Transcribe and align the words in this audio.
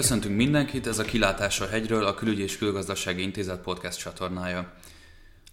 Köszöntünk 0.00 0.36
mindenkit, 0.36 0.86
ez 0.86 0.98
a 0.98 1.04
Kilátás 1.04 1.60
a 1.60 1.68
hegyről, 1.68 2.04
a 2.04 2.14
Külügyi 2.14 2.42
és 2.42 2.58
Külgazdasági 2.58 3.22
Intézet 3.22 3.60
podcast 3.60 3.98
csatornája. 3.98 4.72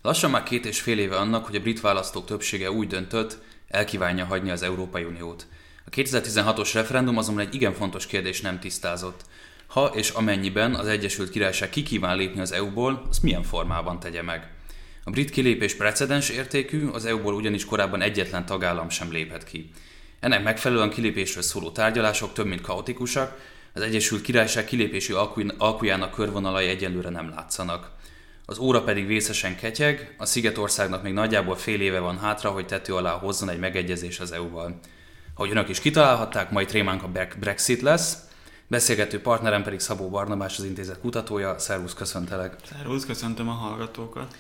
Lassan 0.01 0.29
már 0.29 0.43
két 0.43 0.65
és 0.65 0.81
fél 0.81 0.99
éve 0.99 1.15
annak, 1.15 1.45
hogy 1.45 1.55
a 1.55 1.59
brit 1.59 1.81
választók 1.81 2.25
többsége 2.25 2.71
úgy 2.71 2.87
döntött, 2.87 3.37
elkívánja 3.67 4.25
hagyni 4.25 4.49
az 4.49 4.61
Európai 4.61 5.03
Uniót. 5.03 5.47
A 5.85 5.89
2016-os 5.89 6.69
referendum 6.73 7.17
azonban 7.17 7.45
egy 7.45 7.55
igen 7.55 7.73
fontos 7.73 8.05
kérdés 8.05 8.41
nem 8.41 8.59
tisztázott. 8.59 9.21
Ha 9.67 9.85
és 9.85 10.09
amennyiben 10.09 10.75
az 10.75 10.87
Egyesült 10.87 11.29
Királyság 11.29 11.69
ki 11.69 11.99
lépni 12.01 12.41
az 12.41 12.51
EU-ból, 12.51 13.05
azt 13.09 13.23
milyen 13.23 13.43
formában 13.43 13.99
tegye 13.99 14.21
meg? 14.21 14.51
A 15.03 15.09
brit 15.09 15.29
kilépés 15.29 15.75
precedens 15.75 16.29
értékű, 16.29 16.87
az 16.87 17.05
EU-ból 17.05 17.33
ugyanis 17.33 17.65
korábban 17.65 18.01
egyetlen 18.01 18.45
tagállam 18.45 18.89
sem 18.89 19.11
lépett 19.11 19.43
ki. 19.43 19.69
Ennek 20.19 20.43
megfelelően 20.43 20.89
kilépésről 20.89 21.43
szóló 21.43 21.71
tárgyalások 21.71 22.33
több 22.33 22.45
mint 22.45 22.61
kaotikusak, 22.61 23.55
az 23.77 23.83
Egyesült 23.83 24.21
Királyság 24.21 24.65
kilépési 24.65 25.13
alkujának 25.57 26.11
körvonalai 26.11 26.67
egyelőre 26.67 27.09
nem 27.09 27.29
látszanak. 27.29 27.91
Az 28.45 28.57
óra 28.57 28.83
pedig 28.83 29.07
vészesen 29.07 29.55
ketyeg, 29.55 30.15
a 30.17 30.25
Szigetországnak 30.25 31.03
még 31.03 31.13
nagyjából 31.13 31.55
fél 31.55 31.81
éve 31.81 31.99
van 31.99 32.19
hátra, 32.19 32.49
hogy 32.49 32.65
tető 32.65 32.95
alá 32.95 33.11
hozzon 33.11 33.49
egy 33.49 33.59
megegyezés 33.59 34.19
az 34.19 34.31
EU-val. 34.31 34.79
Ahogy 35.35 35.51
önök 35.51 35.69
is 35.69 35.79
kitalálhatták, 35.79 36.51
mai 36.51 36.65
trémánk 36.65 37.03
a 37.03 37.11
Brexit 37.39 37.81
lesz, 37.81 38.17
Beszélgető 38.69 39.21
partnerem 39.21 39.63
pedig 39.63 39.79
Szabó 39.79 40.09
Barnabás, 40.09 40.57
az 40.57 40.63
intézet 40.63 40.99
kutatója. 40.99 41.59
Szervusz, 41.59 41.93
köszöntelek. 41.93 42.55
Szervusz, 42.69 43.05
köszöntöm 43.05 43.49
a 43.49 43.51
hallgatókat. 43.51 44.35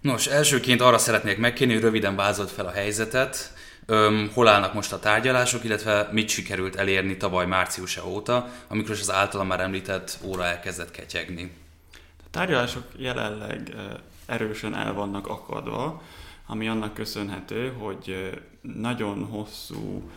Nos, 0.00 0.26
elsőként 0.26 0.80
arra 0.80 0.98
szeretnék 0.98 1.38
megkérni, 1.38 1.72
hogy 1.72 1.82
röviden 1.82 2.16
vázolt 2.16 2.50
fel 2.50 2.66
a 2.66 2.70
helyzetet. 2.70 3.52
Öm, 3.88 4.30
hol 4.34 4.48
állnak 4.48 4.74
most 4.74 4.92
a 4.92 4.98
tárgyalások, 4.98 5.64
illetve 5.64 6.08
mit 6.12 6.28
sikerült 6.28 6.76
elérni 6.76 7.16
tavaly 7.16 7.46
márciusa 7.46 8.08
óta, 8.08 8.48
amikor 8.68 8.90
az 8.90 9.10
általam 9.10 9.46
már 9.46 9.60
említett 9.60 10.18
óra 10.22 10.44
elkezdett 10.44 10.90
ketyegni? 10.90 11.52
A 12.18 12.30
tárgyalások 12.30 12.84
jelenleg 12.96 13.74
erősen 14.26 14.74
el 14.74 14.92
vannak 14.92 15.26
akadva, 15.26 16.02
ami 16.46 16.68
annak 16.68 16.94
köszönhető, 16.94 17.72
hogy 17.78 18.30
nagyon 18.60 19.24
hosszú 19.24 20.10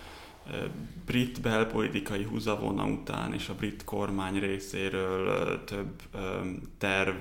brit 1.06 1.42
belpolitikai 1.42 2.24
húzavona 2.24 2.86
után 2.86 3.34
és 3.34 3.50
a 3.50 3.56
brit 3.56 3.84
kormány 3.84 4.40
részéről 4.40 5.64
több 5.64 6.02
terv 6.78 7.16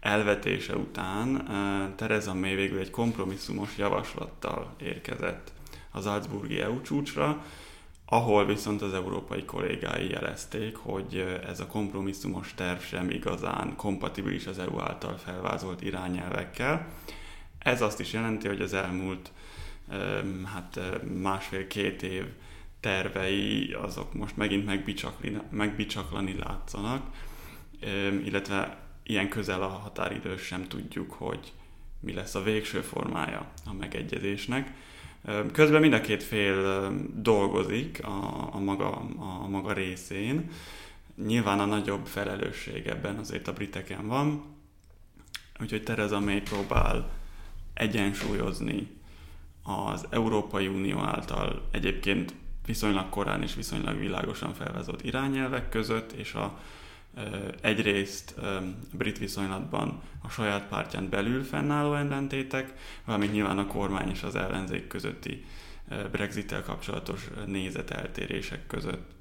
elvetése 0.00 0.76
után 0.76 1.48
Tereza 1.96 2.34
May 2.34 2.54
végül 2.54 2.78
egy 2.78 2.90
kompromisszumos 2.90 3.76
javaslattal 3.76 4.74
érkezett 4.80 5.54
az 5.96 6.04
Salzburgi 6.04 6.60
EU 6.60 6.80
csúcsra, 6.80 7.44
ahol 8.06 8.46
viszont 8.46 8.82
az 8.82 8.94
európai 8.94 9.44
kollégái 9.44 10.08
jelezték, 10.08 10.76
hogy 10.76 11.40
ez 11.46 11.60
a 11.60 11.66
kompromisszumos 11.66 12.54
terv 12.54 12.80
sem 12.80 13.10
igazán 13.10 13.76
kompatibilis 13.76 14.46
az 14.46 14.58
EU 14.58 14.80
által 14.80 15.16
felvázolt 15.16 15.82
irányelvekkel. 15.82 16.86
Ez 17.58 17.82
azt 17.82 18.00
is 18.00 18.12
jelenti, 18.12 18.48
hogy 18.48 18.60
az 18.60 18.72
elmúlt 18.72 19.30
hát 20.54 20.80
másfél-két 21.20 22.02
év 22.02 22.24
tervei 22.80 23.72
azok 23.72 24.14
most 24.14 24.36
megint 24.36 24.90
megbicsaklani 25.50 26.36
látszanak, 26.38 27.06
illetve 28.24 28.78
ilyen 29.02 29.28
közel 29.28 29.62
a 29.62 29.68
határidő 29.68 30.36
sem 30.36 30.68
tudjuk, 30.68 31.12
hogy 31.12 31.52
mi 32.00 32.12
lesz 32.12 32.34
a 32.34 32.42
végső 32.42 32.80
formája 32.80 33.52
a 33.64 33.72
megegyezésnek. 33.72 34.72
Közben 35.52 35.80
mind 35.80 35.92
a 35.92 36.00
két 36.00 36.22
fél 36.22 36.90
dolgozik 37.14 38.04
a, 38.04 38.48
a, 38.54 38.58
maga, 38.58 38.90
a 39.42 39.48
maga 39.48 39.72
részén. 39.72 40.50
Nyilván 41.26 41.60
a 41.60 41.64
nagyobb 41.64 42.06
felelősség 42.06 42.86
ebben 42.86 43.16
azért 43.16 43.48
a 43.48 43.52
briteken 43.52 44.06
van, 44.06 44.44
úgyhogy 45.60 45.82
Tereza 45.82 46.20
May 46.20 46.40
próbál 46.40 47.10
egyensúlyozni 47.74 48.88
az 49.62 50.06
Európai 50.10 50.66
Unió 50.66 50.98
által 50.98 51.68
egyébként 51.70 52.34
viszonylag 52.66 53.08
korán 53.08 53.42
és 53.42 53.54
viszonylag 53.54 53.98
világosan 53.98 54.54
felvezott 54.54 55.02
irányelvek 55.02 55.68
között, 55.68 56.12
és 56.12 56.34
a 56.34 56.58
egyrészt 57.60 58.34
brit 58.92 59.18
viszonylatban 59.18 60.02
a 60.22 60.28
saját 60.28 60.68
pártján 60.68 61.08
belül 61.08 61.44
fennálló 61.44 61.94
ellentétek, 61.94 62.74
valamint 63.04 63.32
nyilván 63.32 63.58
a 63.58 63.66
kormány 63.66 64.10
és 64.10 64.22
az 64.22 64.34
ellenzék 64.34 64.86
közötti 64.86 65.44
Brexit-tel 66.10 66.62
kapcsolatos 66.62 67.28
nézeteltérések 67.46 68.66
között. 68.66 69.14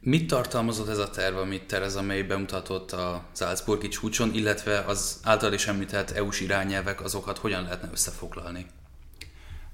Mit 0.00 0.26
tartalmazott 0.26 0.88
ez 0.88 0.98
a 0.98 1.10
terv, 1.10 1.36
amit 1.36 1.66
Tereza 1.66 2.02
May 2.02 2.22
bemutatott 2.22 2.92
a 2.92 3.24
Salzburgi 3.34 3.88
csúcson, 3.88 4.34
illetve 4.34 4.78
az 4.78 5.20
által 5.24 5.52
is 5.52 5.66
említett 5.66 6.10
EU-s 6.10 6.40
irányelvek, 6.40 7.04
azokat 7.04 7.38
hogyan 7.38 7.62
lehetne 7.62 7.88
összefoglalni? 7.92 8.66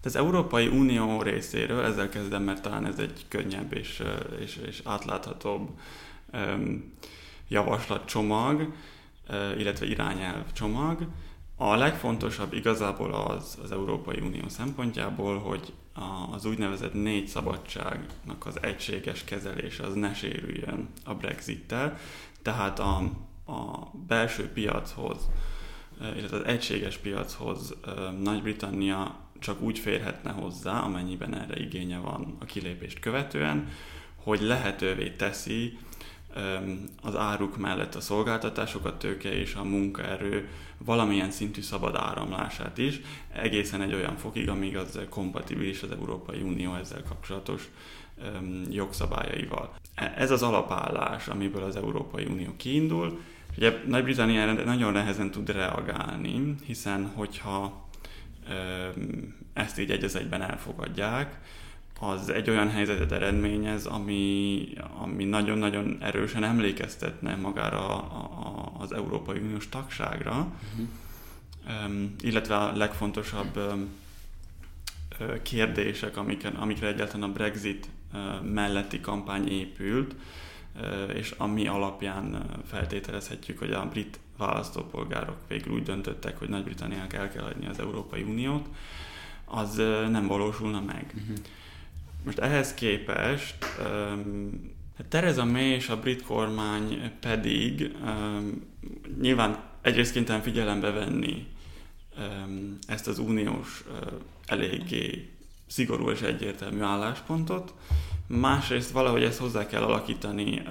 az 0.07 0.17
Európai 0.17 0.67
Unió 0.67 1.23
részéről, 1.23 1.85
ezzel 1.85 2.09
kezdem, 2.09 2.43
mert 2.43 2.63
talán 2.63 2.87
ez 2.87 2.99
egy 2.99 3.25
könnyebb 3.29 3.73
és, 3.73 4.03
és, 4.41 4.61
és 4.67 4.81
átláthatóbb 4.85 5.69
um, 6.33 6.93
javaslatcsomag, 7.49 8.73
illetve 9.59 9.87
irányelvcsomag. 9.87 11.07
A 11.57 11.75
legfontosabb 11.75 12.53
igazából 12.53 13.15
az 13.15 13.59
az 13.63 13.73
Európai 13.73 14.21
Unió 14.21 14.49
szempontjából, 14.49 15.39
hogy 15.39 15.73
az 16.31 16.45
úgynevezett 16.45 16.93
négy 16.93 17.27
szabadságnak 17.27 18.47
az 18.47 18.63
egységes 18.63 19.25
kezelése 19.25 19.83
az 19.87 19.95
ne 19.95 20.15
sérüljön 20.15 20.89
a 21.05 21.15
Brexit-tel, 21.15 21.99
tehát 22.43 22.79
a, 22.79 22.97
a 23.47 23.91
belső 24.07 24.49
piachoz, 24.49 25.29
illetve 26.17 26.37
az 26.37 26.45
egységes 26.45 26.97
piachoz 26.97 27.75
Nagy-Britannia 28.23 29.17
csak 29.39 29.61
úgy 29.61 29.79
férhetne 29.79 30.31
hozzá, 30.31 30.81
amennyiben 30.81 31.35
erre 31.35 31.61
igénye 31.61 31.99
van 31.99 32.37
a 32.41 32.45
kilépést 32.45 33.01
követően, 33.01 33.69
hogy 34.23 34.41
lehetővé 34.41 35.11
teszi 35.11 35.79
az 37.03 37.17
áruk 37.17 37.57
mellett 37.57 37.95
a 37.95 38.01
szolgáltatásokat, 38.01 38.99
tőke 38.99 39.33
és 39.33 39.55
a 39.55 39.65
munkaerő 39.65 40.49
valamilyen 40.79 41.31
szintű 41.31 41.61
szabad 41.61 41.95
áramlását 41.95 42.79
is, 42.79 43.01
egészen 43.33 43.83
egy 43.83 43.95
olyan 43.95 44.17
fokig, 44.17 44.49
amíg 44.49 44.77
az 44.77 45.01
kompatibilis 45.09 45.83
az 45.83 45.91
Európai 45.91 46.41
Unió 46.41 46.75
ezzel 46.75 47.03
kapcsolatos 47.03 47.69
jogszabályaival. 48.71 49.75
E, 49.95 50.15
ez 50.17 50.31
az 50.31 50.43
alapállás, 50.43 51.29
amiből 51.29 51.63
az 51.63 51.77
Európai 51.77 52.25
Unió 52.25 52.55
kiindul. 52.57 53.21
Ugye 53.57 53.81
Nagy-Britannia 53.87 54.53
nagyon 54.53 54.93
nehezen 54.93 55.31
tud 55.31 55.51
reagálni, 55.51 56.55
hiszen 56.65 57.07
hogyha 57.15 57.89
ezt 59.53 59.79
így 59.79 59.91
egy 59.91 60.05
egyben 60.15 60.43
elfogadják, 60.43 61.41
az 62.01 62.29
egy 62.29 62.51
olyan 62.51 62.71
helyzetet 62.71 63.13
eredményez, 63.13 63.87
ami, 63.87 64.69
ami 64.99 65.25
nagyon-nagyon 65.25 65.97
erősen 66.01 66.45
emlékeztetne 66.45 67.37
magára 67.37 67.87
a, 67.87 68.23
a, 68.23 68.73
az 68.79 68.93
Európai 68.93 69.39
Uniós 69.39 69.69
tagságra, 69.69 70.53
uh-huh. 70.73 71.87
um, 71.87 72.15
illetve 72.21 72.57
a 72.57 72.77
legfontosabb 72.77 73.57
um, 73.57 73.89
kérdések, 75.43 76.17
amiken, 76.17 76.55
amikre 76.55 76.87
egyáltalán 76.87 77.31
a 77.31 77.33
Brexit 77.33 77.89
uh, 78.13 78.43
melletti 78.43 79.01
kampány 79.01 79.49
épült, 79.49 80.15
uh, 80.77 81.17
és 81.17 81.35
ami 81.37 81.67
alapján 81.67 82.47
feltételezhetjük, 82.67 83.59
hogy 83.59 83.71
a 83.71 83.89
brit 83.89 84.19
választópolgárok 84.37 85.37
végül 85.49 85.73
úgy 85.73 85.83
döntöttek, 85.83 86.39
hogy 86.39 86.49
Nagy-Britanniának 86.49 87.13
el 87.13 87.31
kell 87.31 87.45
adni 87.45 87.67
az 87.67 87.79
Európai 87.79 88.23
Uniót, 88.23 88.69
az 89.45 89.77
nem 90.11 90.27
valósulna 90.27 90.81
meg. 90.81 91.15
Uh-huh. 91.15 91.37
Most 92.25 92.39
ehhez 92.39 92.75
képest 92.75 93.57
um, 93.79 94.73
Tereza 95.09 95.45
May 95.45 95.65
és 95.65 95.89
a 95.89 96.01
brit 96.01 96.23
kormány 96.23 97.13
pedig 97.21 97.91
um, 98.05 98.63
nyilván 99.21 99.63
egyrészt 99.83 100.13
kénytelen 100.13 100.43
figyelembe 100.43 100.91
venni 100.91 101.47
um, 102.19 102.79
ezt 102.87 103.07
az 103.07 103.19
uniós 103.19 103.85
uh, 103.89 104.13
eléggé 104.47 105.31
szigorú 105.67 106.11
és 106.11 106.21
egyértelmű 106.21 106.81
álláspontot, 106.81 107.75
Másrészt 108.27 108.91
valahogy 108.91 109.23
ezt 109.23 109.39
hozzá 109.39 109.67
kell 109.67 109.83
alakítani 109.83 110.63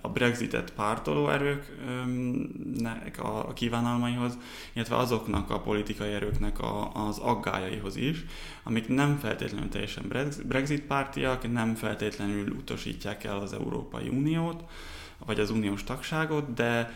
a 0.00 0.08
Brexitet 0.08 0.72
pártoló 0.72 1.28
erőknek 1.28 3.18
a 3.22 3.52
kívánalmaihoz, 3.52 4.38
illetve 4.72 4.96
azoknak 4.96 5.50
a 5.50 5.60
politikai 5.60 6.12
erőknek 6.12 6.56
az 6.92 7.18
aggájaihoz 7.18 7.96
is, 7.96 8.24
amik 8.62 8.88
nem 8.88 9.18
feltétlenül 9.18 9.68
teljesen 9.68 10.12
Brexit 10.44 10.82
pártiak, 10.82 11.52
nem 11.52 11.74
feltétlenül 11.74 12.50
utasítják 12.50 13.24
el 13.24 13.38
az 13.38 13.52
Európai 13.52 14.08
Uniót, 14.08 14.64
vagy 15.26 15.40
az 15.40 15.50
uniós 15.50 15.84
tagságot, 15.84 16.54
de 16.54 16.92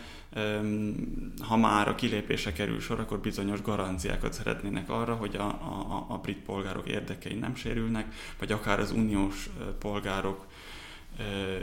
ha 1.40 1.56
már 1.56 1.88
a 1.88 1.94
kilépése 1.94 2.52
kerül 2.52 2.80
sor, 2.80 3.00
akkor 3.00 3.20
bizonyos 3.20 3.62
garanciákat 3.62 4.32
szeretnének 4.32 4.90
arra, 4.90 5.14
hogy 5.14 5.36
a, 5.36 5.46
a, 5.46 6.06
a 6.08 6.18
brit 6.18 6.38
polgárok 6.38 6.88
érdekei 6.88 7.34
nem 7.34 7.54
sérülnek, 7.54 8.14
vagy 8.38 8.52
akár 8.52 8.80
az 8.80 8.90
uniós 8.90 9.48
polgárok 9.78 10.46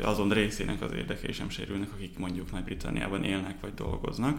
azon 0.01 0.30
részének 0.30 0.81
az 0.81 0.92
érdekei 0.92 1.31
sem 1.31 1.50
sérülnek, 1.50 1.92
akik 1.94 2.18
mondjuk 2.18 2.51
Nagy-Britanniában 2.51 3.24
élnek 3.24 3.56
vagy 3.62 3.74
dolgoznak. 3.74 4.38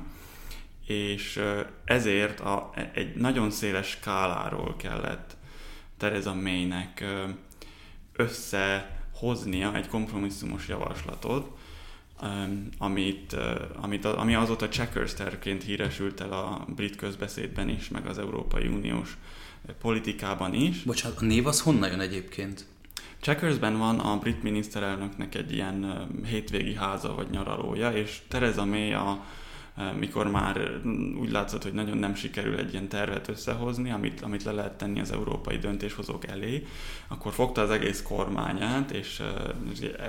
És 0.86 1.42
ezért 1.84 2.40
a, 2.40 2.70
egy 2.94 3.14
nagyon 3.14 3.50
széles 3.50 3.86
skáláról 3.86 4.76
kellett 4.76 5.36
Theresa 5.96 6.34
May-nek 6.34 7.04
összehoznia 8.12 9.74
egy 9.74 9.88
kompromisszumos 9.88 10.68
javaslatot, 10.68 11.58
amit, 12.78 13.36
amit, 13.80 14.04
ami 14.04 14.34
azóta 14.34 14.68
checkers 14.68 15.14
tervként 15.14 15.62
híresült 15.62 16.20
el 16.20 16.32
a 16.32 16.64
brit 16.74 16.96
közbeszédben 16.96 17.68
is, 17.68 17.88
meg 17.88 18.06
az 18.06 18.18
Európai 18.18 18.66
Uniós 18.66 19.16
politikában 19.80 20.54
is. 20.54 20.82
Bocsánat, 20.82 21.20
a 21.20 21.24
név 21.24 21.46
az 21.46 21.60
honnan 21.60 21.90
jön 21.90 22.00
egyébként? 22.00 22.64
Checkersben 23.20 23.78
van 23.78 23.98
a 23.98 24.18
brit 24.18 24.42
miniszterelnöknek 24.42 25.34
egy 25.34 25.52
ilyen 25.52 26.08
hétvégi 26.24 26.74
háza 26.74 27.14
vagy 27.14 27.30
nyaralója, 27.30 27.92
és 27.92 28.20
Theresa 28.28 28.64
May 28.64 28.92
a 28.92 29.24
mikor 29.98 30.30
már 30.30 30.80
úgy 31.20 31.30
látszott, 31.30 31.62
hogy 31.62 31.72
nagyon 31.72 31.98
nem 31.98 32.14
sikerül 32.14 32.58
egy 32.58 32.72
ilyen 32.72 32.88
tervet 32.88 33.28
összehozni, 33.28 33.90
amit, 33.90 34.20
amit 34.20 34.44
le 34.44 34.52
lehet 34.52 34.72
tenni 34.72 35.00
az 35.00 35.12
európai 35.12 35.58
döntéshozók 35.58 36.26
elé, 36.26 36.66
akkor 37.08 37.32
fogta 37.32 37.60
az 37.60 37.70
egész 37.70 38.02
kormányát, 38.02 38.90
és 38.90 39.22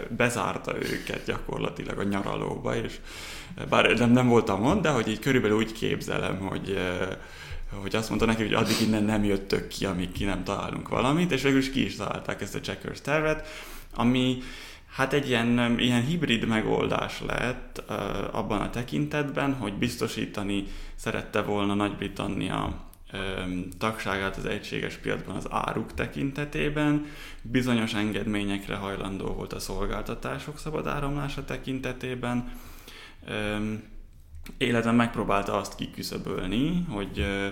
bezárta 0.10 0.76
őket 0.76 1.26
gyakorlatilag 1.26 2.00
a 2.00 2.04
nyaralóba, 2.04 2.76
és 2.76 3.00
bár 3.70 3.98
nem, 3.98 4.12
nem 4.12 4.28
voltam 4.28 4.62
mond, 4.62 4.82
de 4.82 4.90
hogy 4.90 5.08
így 5.08 5.20
körülbelül 5.20 5.58
úgy 5.58 5.72
képzelem, 5.72 6.38
hogy 6.38 6.78
hogy 7.82 7.96
azt 7.96 8.10
mondta 8.10 8.28
neki, 8.28 8.42
hogy 8.42 8.54
addig 8.54 8.76
innen 8.82 9.04
nem 9.04 9.24
jöttök 9.24 9.68
ki, 9.68 9.86
amíg 9.86 10.12
ki 10.12 10.24
nem 10.24 10.44
találunk 10.44 10.90
valamit, 10.90 11.32
és 11.32 11.42
végül 11.42 11.60
is 11.60 11.72
ki 11.72 11.86
is 11.86 11.96
találták 11.96 12.42
ezt 12.42 12.56
a 12.56 12.60
checkers 12.60 13.02
tervet, 13.02 13.48
ami 13.96 14.38
Hát 14.92 15.14
egy 15.14 15.28
ilyen, 15.28 15.80
ilyen 15.80 16.06
hibrid 16.06 16.48
megoldás 16.48 17.22
lett 17.22 17.78
abban 18.32 18.62
a 18.62 18.70
tekintetben, 18.70 19.54
hogy 19.54 19.74
biztosítani 19.74 20.66
szerette 20.96 21.42
volna 21.42 21.74
Nagy-Britannia 21.74 22.90
um, 23.14 23.68
tagságát 23.78 24.38
az 24.38 24.46
egységes 24.46 24.96
piacban 24.96 25.36
az 25.36 25.48
áruk 25.50 25.94
tekintetében, 25.94 27.06
bizonyos 27.42 27.94
engedményekre 27.94 28.76
hajlandó 28.76 29.26
volt 29.26 29.54
a 29.54 29.60
szolgáltatások 29.60 30.58
szabad 30.58 30.88
áramlása 30.88 31.46
tekintetében, 31.46 32.52
um, 33.30 33.84
illetve 34.58 34.92
megpróbálta 34.92 35.58
azt 35.58 35.76
kiküszöbölni, 35.76 36.86
hogy 36.90 37.20
uh, 37.20 37.48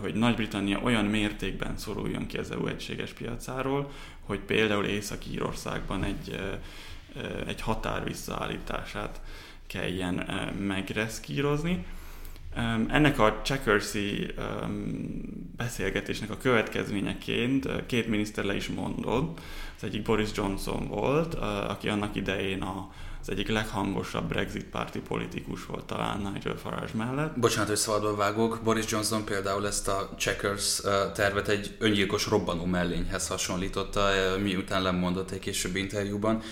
hogy 0.00 0.14
Nagy-Britannia 0.14 0.80
olyan 0.82 1.04
mértékben 1.04 1.76
szoruljon 1.76 2.26
ki 2.26 2.38
az 2.38 2.50
EU 2.50 2.66
egységes 2.66 3.12
piacáról, 3.12 3.90
hogy 4.20 4.40
például 4.40 4.84
Észak-Írországban 4.84 6.04
egy, 6.04 6.40
egy 7.46 7.60
határ 7.60 8.04
visszaállítását 8.04 9.20
kelljen 9.66 10.14
megreszkírozni. 10.58 11.84
Ennek 12.88 13.18
a 13.18 13.40
Checkersy 13.42 14.34
beszélgetésnek 15.56 16.30
a 16.30 16.36
következményeként 16.36 17.86
két 17.86 18.06
miniszter 18.06 18.44
le 18.44 18.54
is 18.54 18.68
mondott. 18.68 19.40
Az 19.76 19.84
egyik 19.84 20.02
Boris 20.02 20.28
Johnson 20.34 20.88
volt, 20.88 21.34
aki 21.34 21.88
annak 21.88 22.16
idején 22.16 22.62
a 22.62 22.90
az 23.26 23.30
egyik 23.30 23.48
leghangosabb 23.48 24.28
Brexit 24.28 24.64
párti 24.64 24.98
politikus 24.98 25.66
volt 25.66 25.84
talán 25.84 26.30
Nigel 26.32 26.56
Farage 26.56 26.92
mellett. 26.94 27.38
Bocsánat, 27.38 27.68
hogy 27.68 27.76
szabadba 27.76 28.14
vágok. 28.14 28.60
Boris 28.64 28.84
Johnson 28.90 29.24
például 29.24 29.66
ezt 29.66 29.88
a 29.88 30.10
Checkers 30.18 30.80
tervet 31.14 31.48
egy 31.48 31.76
öngyilkos 31.78 32.26
robbanó 32.26 32.64
mellényhez 32.64 33.28
hasonlította, 33.28 34.08
miután 34.42 34.82
lemondott 34.82 35.30
egy 35.30 35.38
későbbi 35.38 35.78
interjúban. 35.78 36.42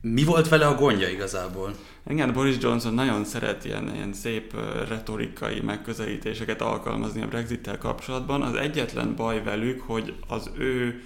mi 0.00 0.24
volt 0.24 0.48
vele 0.48 0.66
a 0.66 0.74
gondja 0.74 1.08
igazából? 1.08 1.74
Igen, 2.08 2.32
Boris 2.32 2.56
Johnson 2.60 2.94
nagyon 2.94 3.24
szeret 3.24 3.64
ilyen, 3.64 3.94
ilyen 3.94 4.12
szép 4.12 4.54
retorikai 4.88 5.60
megközelítéseket 5.60 6.60
alkalmazni 6.60 7.22
a 7.22 7.28
Brexit-tel 7.28 7.78
kapcsolatban. 7.78 8.42
Az 8.42 8.54
egyetlen 8.54 9.14
baj 9.16 9.42
velük, 9.42 9.80
hogy 9.80 10.14
az 10.28 10.50
ő 10.58 11.02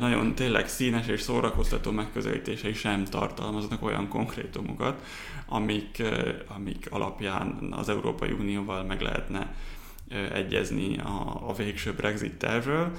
nagyon 0.00 0.34
tényleg 0.34 0.68
színes 0.68 1.06
és 1.06 1.20
szórakoztató 1.20 1.90
megközelítései 1.90 2.72
sem 2.72 3.04
tartalmaznak 3.04 3.82
olyan 3.82 4.08
konkrétumokat, 4.08 5.02
amik, 5.46 6.02
amik 6.46 6.86
alapján 6.90 7.68
az 7.70 7.88
Európai 7.88 8.32
Unióval 8.32 8.84
meg 8.84 9.00
lehetne 9.00 9.54
egyezni 10.32 10.98
a, 10.98 11.48
a 11.48 11.54
végső 11.54 11.92
Brexit 11.92 12.34
tervről. 12.34 12.90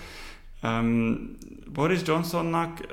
Um, 0.63 1.37
Boris 1.73 1.99
Johnsonnak 2.05 2.85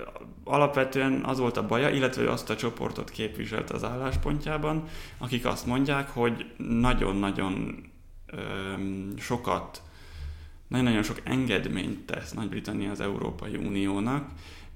alapvetően 0.45 1.25
az 1.25 1.39
volt 1.39 1.57
a 1.57 1.67
baja, 1.67 1.89
illetve 1.89 2.31
azt 2.31 2.51
a 2.51 2.57
csoportot 2.57 3.11
képviselt 3.11 3.71
az 3.71 3.85
álláspontjában, 3.85 4.85
akik 5.19 5.47
azt 5.47 5.67
mondják, 5.67 6.09
hogy 6.09 6.47
nagyon-nagyon 6.57 7.85
um, 8.33 9.13
sokat 9.19 9.83
nagyon-nagyon 10.75 11.03
sok 11.03 11.21
engedményt 11.25 12.07
tesz 12.07 12.33
Nagy-Britannia 12.33 12.91
az 12.91 13.01
Európai 13.01 13.57
Uniónak, 13.57 14.31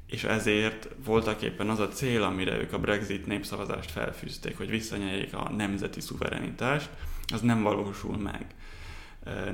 és 0.06 0.24
ezért 0.24 0.88
voltak 1.04 1.42
éppen 1.42 1.68
az 1.68 1.78
a 1.78 1.88
cél, 1.88 2.22
amire 2.22 2.58
ők 2.58 2.72
a 2.72 2.78
Brexit 2.78 3.26
népszavazást 3.26 3.90
felfűzték, 3.90 4.56
hogy 4.56 4.70
visszanyeljék 4.70 5.34
a 5.34 5.50
nemzeti 5.50 6.00
szuverenitást, 6.00 6.88
az 7.32 7.40
nem 7.40 7.62
valósul 7.62 8.16
meg. 8.16 8.46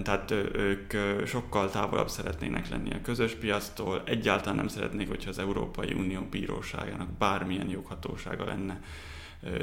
Tehát 0.03 0.31
ők 0.55 0.93
sokkal 1.27 1.71
távolabb 1.71 2.09
szeretnének 2.09 2.69
lenni 2.69 2.93
a 2.93 3.03
közös 3.03 3.33
piactól, 3.33 4.03
egyáltalán 4.05 4.57
nem 4.57 4.69
szeretnék, 4.69 5.09
hogyha 5.09 5.31
az 5.31 5.39
Európai 5.39 5.93
Unió 5.93 6.21
bíróságának 6.31 7.09
bármilyen 7.09 7.69
joghatósága 7.69 8.45
lenne 8.45 8.81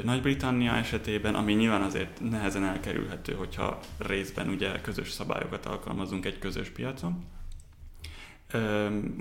nagy-Britannia 0.04 0.72
esetében, 0.72 1.34
ami 1.34 1.52
nyilván 1.52 1.82
azért 1.82 2.20
nehezen 2.30 2.64
elkerülhető, 2.64 3.32
hogyha 3.32 3.80
részben 3.98 4.48
ugye 4.48 4.80
közös 4.80 5.10
szabályokat 5.10 5.66
alkalmazunk 5.66 6.26
egy 6.26 6.38
közös 6.38 6.68
piacon, 6.68 7.24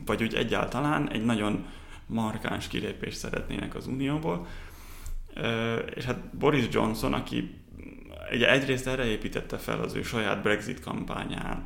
vagy 0.06 0.24
úgy 0.24 0.34
egyáltalán 0.34 1.10
egy 1.10 1.26
nagyon 1.26 1.66
markáns 2.06 2.68
kilépést 2.68 3.18
szeretnének 3.18 3.76
az 3.76 3.88
Unióból. 3.88 4.48
És 5.96 6.04
hát 6.04 6.38
Boris 6.38 6.66
Johnson, 6.72 7.14
aki 7.14 7.60
ugye 8.32 8.52
egyrészt 8.52 8.88
erre 8.88 9.06
építette 9.06 9.58
fel 9.58 9.80
az 9.80 9.94
ő 9.94 10.02
saját 10.04 10.42
Brexit 10.42 10.80
kampányát, 10.80 11.62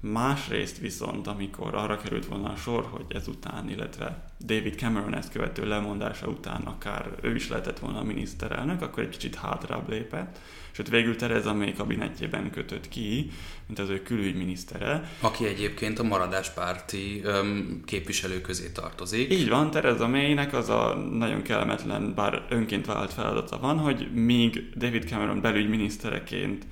Másrészt 0.00 0.78
viszont, 0.78 1.26
amikor 1.26 1.74
arra 1.74 1.96
került 1.96 2.26
volna 2.26 2.48
a 2.48 2.56
sor, 2.56 2.88
hogy 2.90 3.04
ezután, 3.08 3.70
illetve 3.70 4.24
David 4.40 4.74
Cameron 4.74 5.16
ezt 5.16 5.32
követő 5.32 5.66
lemondása 5.66 6.26
után 6.26 6.62
akár 6.62 7.10
ő 7.20 7.34
is 7.34 7.48
lehetett 7.48 7.78
volna 7.78 7.98
a 7.98 8.04
miniszterelnök, 8.04 8.82
akkor 8.82 9.02
egy 9.02 9.08
kicsit 9.08 9.34
hátrább 9.34 9.88
lépett, 9.88 10.38
sőt 10.70 10.88
végül 10.88 11.16
Tereza 11.16 11.54
May 11.54 11.72
kabinetjében 11.72 12.50
kötött 12.50 12.88
ki, 12.88 13.30
mint 13.66 13.78
az 13.78 13.88
ő 13.88 14.02
külügyminisztere. 14.02 15.10
Aki 15.20 15.46
egyébként 15.46 15.98
a 15.98 16.02
maradáspárti 16.02 17.20
öm, 17.24 17.82
képviselő 17.84 18.40
közé 18.40 18.70
tartozik. 18.70 19.32
Így 19.32 19.48
van, 19.48 19.70
Tereza 19.70 20.08
Maynek 20.08 20.52
az 20.52 20.68
a 20.68 20.94
nagyon 20.94 21.42
kellemetlen, 21.42 22.14
bár 22.14 22.46
önként 22.48 22.86
vállalt 22.86 23.12
feladata 23.12 23.58
van, 23.58 23.78
hogy 23.78 24.12
míg 24.12 24.72
David 24.76 25.08
Cameron 25.08 25.40
belügyminisztereként 25.40 26.66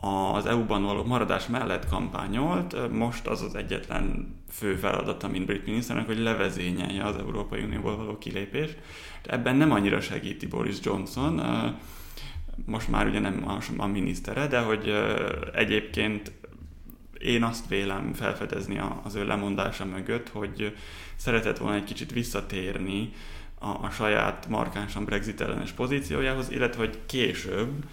az 0.00 0.46
EU-ban 0.46 0.82
való 0.82 1.04
maradás 1.04 1.46
mellett 1.46 1.88
kampányolt, 1.88 2.92
most 2.92 3.26
az 3.26 3.42
az 3.42 3.54
egyetlen 3.54 4.34
fő 4.50 4.74
feladata, 4.74 5.28
mint 5.28 5.46
brit 5.46 5.66
miniszternek, 5.66 6.06
hogy 6.06 6.18
levezényelje 6.18 7.04
az 7.04 7.16
Európai 7.16 7.62
Unióból 7.62 7.96
való 7.96 8.18
kilépést. 8.18 8.76
Ebben 9.22 9.56
nem 9.56 9.70
annyira 9.70 10.00
segíti 10.00 10.46
Boris 10.46 10.76
Johnson, 10.82 11.42
most 12.66 12.88
már 12.88 13.06
ugye 13.06 13.18
nem 13.18 13.60
a 13.76 13.86
minisztere, 13.86 14.46
de 14.46 14.58
hogy 14.58 14.94
egyébként 15.54 16.32
én 17.18 17.42
azt 17.42 17.68
vélem 17.68 18.12
felfedezni 18.12 18.80
az 19.02 19.14
ő 19.14 19.26
lemondása 19.26 19.84
mögött, 19.84 20.28
hogy 20.28 20.76
szeretett 21.16 21.58
volna 21.58 21.76
egy 21.76 21.84
kicsit 21.84 22.12
visszatérni 22.12 23.12
a, 23.58 23.68
a 23.68 23.90
saját 23.90 24.48
markánsan 24.48 25.04
Brexit 25.04 25.40
ellenes 25.40 25.72
pozíciójához, 25.72 26.50
illetve 26.50 26.84
hogy 26.84 26.98
később 27.06 27.84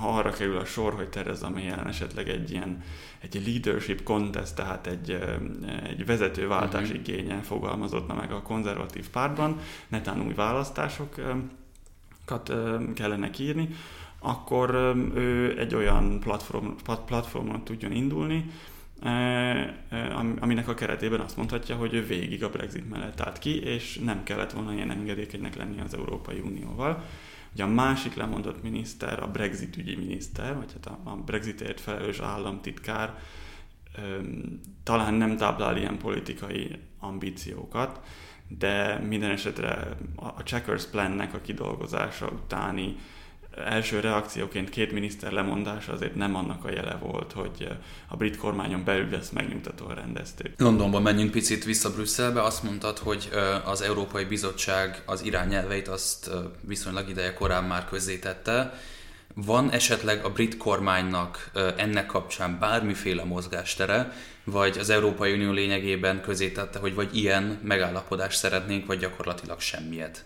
ha 0.00 0.16
arra 0.16 0.30
kerül 0.30 0.56
a 0.56 0.64
sor, 0.64 0.94
hogy 0.94 1.08
Tereza 1.08 1.50
May 1.50 1.66
ellen 1.66 1.86
esetleg 1.86 2.28
egy 2.28 2.50
ilyen 2.50 2.82
egy 3.18 3.42
leadership 3.46 4.02
contest, 4.02 4.54
tehát 4.54 4.86
egy, 4.86 5.18
egy 5.88 6.06
vezetőváltás 6.06 6.82
uh-huh. 6.82 6.98
igénye 6.98 7.42
fogalmazott 7.42 8.16
meg 8.16 8.32
a 8.32 8.42
konzervatív 8.42 9.08
pártban, 9.08 9.60
netán 9.88 10.26
új 10.26 10.34
választásokat 10.34 12.52
kellene 12.94 13.30
írni, 13.38 13.68
akkor 14.18 14.74
ő 15.14 15.58
egy 15.58 15.74
olyan 15.74 16.20
platform, 16.20 16.66
platformon 17.06 17.64
tudjon 17.64 17.92
indulni, 17.92 18.50
aminek 20.40 20.68
a 20.68 20.74
keretében 20.74 21.20
azt 21.20 21.36
mondhatja, 21.36 21.76
hogy 21.76 21.94
ő 21.94 22.06
végig 22.06 22.44
a 22.44 22.50
Brexit 22.50 22.90
mellett 22.90 23.20
állt 23.20 23.38
ki, 23.38 23.62
és 23.62 23.98
nem 24.04 24.22
kellett 24.22 24.52
volna 24.52 24.72
ilyen 24.72 24.90
engedékenynek 24.90 25.56
lenni 25.56 25.80
az 25.80 25.94
Európai 25.94 26.38
Unióval. 26.38 27.04
Ugye 27.52 27.62
a 27.62 27.66
másik 27.66 28.14
lemondott 28.14 28.62
miniszter, 28.62 29.22
a 29.22 29.30
Brexit 29.30 29.76
ügyi 29.76 29.96
miniszter, 29.96 30.56
vagy 30.56 30.72
hát 30.72 30.98
a 31.04 31.10
Brexitért 31.10 31.80
felelős 31.80 32.18
államtitkár, 32.18 33.18
talán 34.82 35.14
nem 35.14 35.36
táplál 35.36 35.76
ilyen 35.76 35.98
politikai 35.98 36.78
ambíciókat, 36.98 38.00
de 38.48 38.98
minden 38.98 39.30
esetre 39.30 39.96
a 40.16 40.28
Checkers 40.28 40.84
Plannek 40.84 41.34
a 41.34 41.40
kidolgozása 41.40 42.28
utáni 42.28 42.96
első 43.66 44.00
reakcióként 44.00 44.68
két 44.68 44.92
miniszter 44.92 45.32
lemondása 45.32 45.92
azért 45.92 46.14
nem 46.14 46.34
annak 46.34 46.64
a 46.64 46.70
jele 46.70 46.96
volt, 47.00 47.32
hogy 47.32 47.68
a 48.08 48.16
brit 48.16 48.36
kormányon 48.36 48.84
belül 48.84 49.14
ezt 49.14 49.32
megnyugtatóan 49.32 49.94
rendezték. 49.94 50.52
Londonban 50.56 51.02
menjünk 51.02 51.30
picit 51.30 51.64
vissza 51.64 51.90
Brüsszelbe. 51.90 52.42
Azt 52.42 52.62
mondtad, 52.62 52.98
hogy 52.98 53.30
az 53.64 53.82
Európai 53.82 54.24
Bizottság 54.24 55.02
az 55.06 55.24
irányelveit 55.24 55.88
azt 55.88 56.30
viszonylag 56.60 57.08
ideje 57.08 57.32
korán 57.32 57.64
már 57.64 57.84
közzétette. 57.84 58.72
Van 59.34 59.70
esetleg 59.70 60.24
a 60.24 60.30
brit 60.30 60.56
kormánynak 60.56 61.50
ennek 61.76 62.06
kapcsán 62.06 62.58
bármiféle 62.58 63.24
mozgástere, 63.24 64.12
vagy 64.44 64.78
az 64.78 64.90
Európai 64.90 65.32
Unió 65.32 65.52
lényegében 65.52 66.20
közé 66.20 66.50
tette, 66.50 66.78
hogy 66.78 66.94
vagy 66.94 67.16
ilyen 67.16 67.60
megállapodást 67.62 68.38
szeretnénk, 68.38 68.86
vagy 68.86 68.98
gyakorlatilag 68.98 69.60
semmiet? 69.60 70.24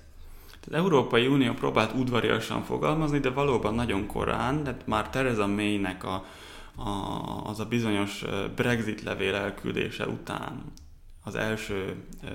Az 0.66 0.72
Európai 0.72 1.26
Unió 1.26 1.52
próbált 1.52 1.94
udvariasan 1.94 2.62
fogalmazni, 2.62 3.18
de 3.18 3.30
valóban 3.30 3.74
nagyon 3.74 4.06
korán, 4.06 4.64
de 4.64 4.76
már 4.86 5.10
Theresa 5.10 5.46
May-nek 5.46 6.04
a, 6.04 6.24
a, 6.76 6.90
az 7.44 7.60
a 7.60 7.64
bizonyos 7.64 8.24
Brexit 8.54 9.02
levél 9.02 9.34
elküldése 9.34 10.06
után 10.06 10.64
az 11.24 11.34
első 11.34 12.04
e, 12.22 12.28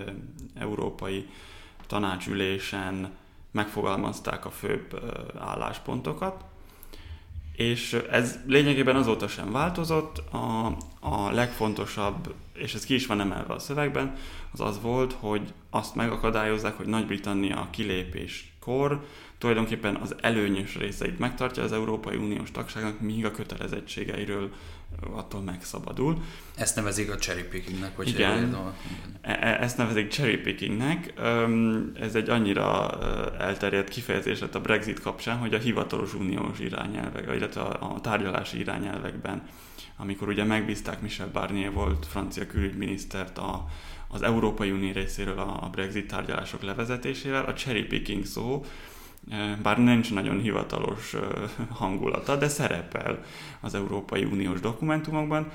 európai 0.56 1.30
tanácsülésen 1.88 3.12
megfogalmazták 3.52 4.46
a 4.46 4.50
főbb 4.50 5.02
álláspontokat, 5.40 6.44
és 7.58 7.98
ez 8.12 8.40
lényegében 8.46 8.96
azóta 8.96 9.28
sem 9.28 9.52
változott. 9.52 10.18
A, 10.18 10.78
a 11.00 11.32
legfontosabb, 11.32 12.34
és 12.54 12.74
ez 12.74 12.86
ki 12.86 12.94
is 12.94 13.06
van 13.06 13.20
emelve 13.20 13.54
a 13.54 13.60
szövegben, 13.60 14.16
az 14.52 14.60
az 14.60 14.82
volt, 14.82 15.16
hogy 15.20 15.54
azt 15.70 15.96
megakadályozzák, 15.96 16.78
hogy 16.78 16.86
Nagy-Britannia 16.86 17.68
kilépéskor 17.72 19.06
tulajdonképpen 19.38 19.96
az 19.96 20.16
előnyös 20.22 20.76
részeit 20.76 21.20
megtartja 21.20 21.64
az 21.64 21.72
Európai 21.72 22.16
Uniós 22.16 22.52
tagságnak, 22.52 23.00
míg 23.00 23.26
a 23.26 23.32
kötelezettségeiről 23.32 24.50
attól 25.12 25.42
megszabadul. 25.42 26.22
Ezt 26.56 26.76
nevezik 26.76 27.12
a 27.12 27.16
cherry 27.16 27.44
pickingnek, 27.44 27.96
hogy 27.96 28.08
Igen, 28.08 28.54
a... 28.54 28.76
E, 29.22 29.32
e, 29.42 29.62
ezt 29.62 29.78
nevezik 29.78 30.08
cherry 30.08 30.38
pickingnek. 30.38 31.14
Ez 32.00 32.16
egy 32.16 32.30
annyira 32.30 32.90
elterjedt 33.40 33.90
kifejezés 33.90 34.40
lett 34.40 34.56
a 34.56 34.62
Brexit 34.62 35.00
kapcsán, 35.00 35.38
hogy 35.38 35.54
a 35.54 35.58
hivatalos 35.58 36.14
uniós 36.14 36.60
irányelvek, 36.60 37.36
illetve 37.36 37.62
a 37.62 38.00
tárgyalási 38.02 38.60
irányelvekben, 38.60 39.48
amikor 39.98 40.28
ugye 40.28 40.44
megbízták 40.44 41.02
Michel 41.02 41.30
Barnier 41.34 41.72
volt 41.72 42.06
francia 42.06 42.48
külügyminisztert 42.48 43.38
a, 43.38 43.68
az 44.08 44.22
Európai 44.22 44.72
Unió 44.72 44.92
részéről 44.92 45.40
a 45.40 45.70
Brexit 45.72 46.08
tárgyalások 46.08 46.62
levezetésével, 46.62 47.46
a 47.46 47.54
cherry 47.54 47.84
picking 47.84 48.26
szó 48.26 48.66
bár 49.62 49.78
nincs 49.78 50.14
nagyon 50.14 50.40
hivatalos 50.40 51.16
hangulata, 51.70 52.36
de 52.36 52.48
szerepel 52.48 53.24
az 53.60 53.74
Európai 53.76 54.24
Uniós 54.24 54.60
dokumentumokban. 54.60 55.52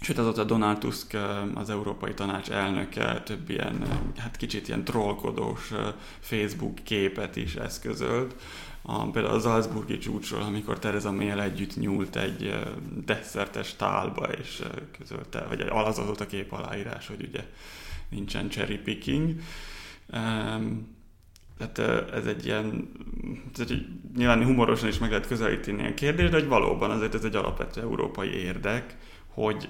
Sőt, 0.00 0.18
azóta 0.18 0.44
Donald 0.44 0.78
Tusk, 0.78 1.16
az 1.54 1.70
Európai 1.70 2.14
Tanács 2.14 2.50
elnöke 2.50 3.22
több 3.22 3.50
ilyen, 3.50 3.82
hát 4.16 4.36
kicsit 4.36 4.68
ilyen 4.68 4.84
trollkodós 4.84 5.72
Facebook 6.20 6.74
képet 6.82 7.36
is 7.36 7.54
eszközölt. 7.54 8.34
A, 8.82 9.10
például 9.10 9.34
a 9.34 9.40
Salzburgi 9.40 9.98
csúcsról, 9.98 10.42
amikor 10.42 10.78
Tereza 10.78 11.12
May 11.12 11.30
együtt 11.30 11.76
nyúlt 11.76 12.16
egy 12.16 12.54
desszertes 13.04 13.76
tálba, 13.76 14.24
és 14.24 14.62
közölte, 14.98 15.44
vagy 15.48 15.60
alazott 15.60 16.20
a 16.20 16.26
kép 16.26 16.52
aláírás, 16.52 17.06
hogy 17.06 17.26
ugye 17.28 17.44
nincsen 18.08 18.48
cherry 18.48 18.78
picking. 18.78 19.40
Tehát 21.58 21.78
ez 22.12 22.26
egy 22.26 22.44
ilyen, 22.44 22.90
ez 23.54 23.60
egy, 23.60 23.86
nyilván 24.16 24.44
humorosan 24.44 24.88
is 24.88 24.98
meg 24.98 25.10
lehet 25.10 25.26
közelíteni 25.26 25.86
a 25.86 25.94
kérdést, 25.94 26.30
de 26.30 26.38
hogy 26.38 26.48
valóban 26.48 26.90
azért 26.90 27.14
ez 27.14 27.24
egy 27.24 27.36
alapvető 27.36 27.80
európai 27.80 28.28
érdek, 28.28 28.96
hogy 29.28 29.68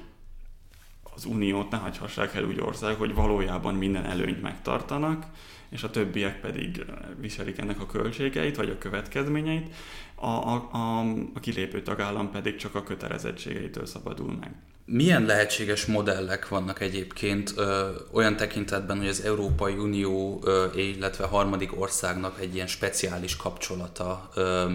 az 1.14 1.24
uniót 1.24 1.70
ne 1.70 1.76
hagyhassák 1.76 2.34
el 2.34 2.44
úgy 2.44 2.60
ország, 2.60 2.96
hogy 2.96 3.14
valójában 3.14 3.74
minden 3.74 4.04
előnyt 4.04 4.42
megtartanak, 4.42 5.26
és 5.68 5.82
a 5.82 5.90
többiek 5.90 6.40
pedig 6.40 6.84
viselik 7.20 7.58
ennek 7.58 7.80
a 7.80 7.86
költségeit, 7.86 8.56
vagy 8.56 8.70
a 8.70 8.78
következményeit, 8.78 9.74
a, 10.14 10.26
a, 10.26 10.68
a, 10.72 11.00
a 11.34 11.40
kilépő 11.40 11.82
tagállam 11.82 12.30
pedig 12.30 12.56
csak 12.56 12.74
a 12.74 12.82
kötelezettségeitől 12.82 13.86
szabadul 13.86 14.36
meg. 14.40 14.54
Milyen 14.86 15.24
lehetséges 15.24 15.86
modellek 15.86 16.48
vannak 16.48 16.80
egyébként 16.80 17.52
ö, 17.56 17.90
olyan 18.12 18.36
tekintetben, 18.36 18.98
hogy 18.98 19.08
az 19.08 19.20
Európai 19.24 19.74
Unió, 19.74 20.40
ö, 20.44 20.66
illetve 20.74 21.26
harmadik 21.26 21.80
országnak 21.80 22.40
egy 22.40 22.54
ilyen 22.54 22.66
speciális 22.66 23.36
kapcsolata, 23.36 24.30
ö, 24.34 24.70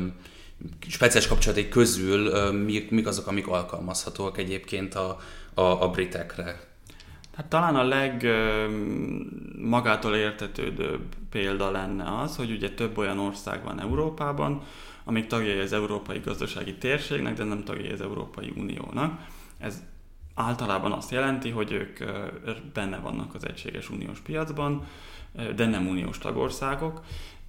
speciális 0.87 1.27
kapcsolatai 1.27 1.69
közül 1.69 2.25
ö, 2.25 2.51
mik, 2.51 2.91
mik 2.91 3.07
azok, 3.07 3.27
amik 3.27 3.47
alkalmazhatóak 3.47 4.37
egyébként 4.37 4.95
a, 4.95 5.19
a, 5.53 5.61
a 5.61 5.89
britekre? 5.89 6.59
Hát 7.35 7.47
talán 7.47 7.75
a 7.75 7.83
leg 7.83 8.27
magától 9.57 10.15
értetődőbb 10.15 11.01
példa 11.29 11.71
lenne 11.71 12.19
az, 12.21 12.35
hogy 12.35 12.51
ugye 12.51 12.69
több 12.69 12.97
olyan 12.97 13.19
ország 13.19 13.63
van 13.63 13.81
Európában, 13.81 14.61
amik 15.03 15.27
tagjai 15.27 15.59
az 15.59 15.73
Európai 15.73 16.19
Gazdasági 16.19 16.73
Térségnek, 16.73 17.33
de 17.33 17.43
nem 17.43 17.63
tagjai 17.63 17.91
az 17.91 18.01
Európai 18.01 18.53
Uniónak. 18.55 19.19
Ez 19.59 19.83
általában 20.39 20.91
azt 20.91 21.12
jelenti, 21.12 21.50
hogy 21.50 21.72
ők 21.72 22.00
benne 22.74 22.98
vannak 22.98 23.36
az 23.36 23.48
egységes 23.48 23.89
uniós 23.89 24.19
piacban, 24.19 24.88
de 25.55 25.65
nem 25.65 25.88
uniós 25.88 26.17
tagországok. 26.17 27.01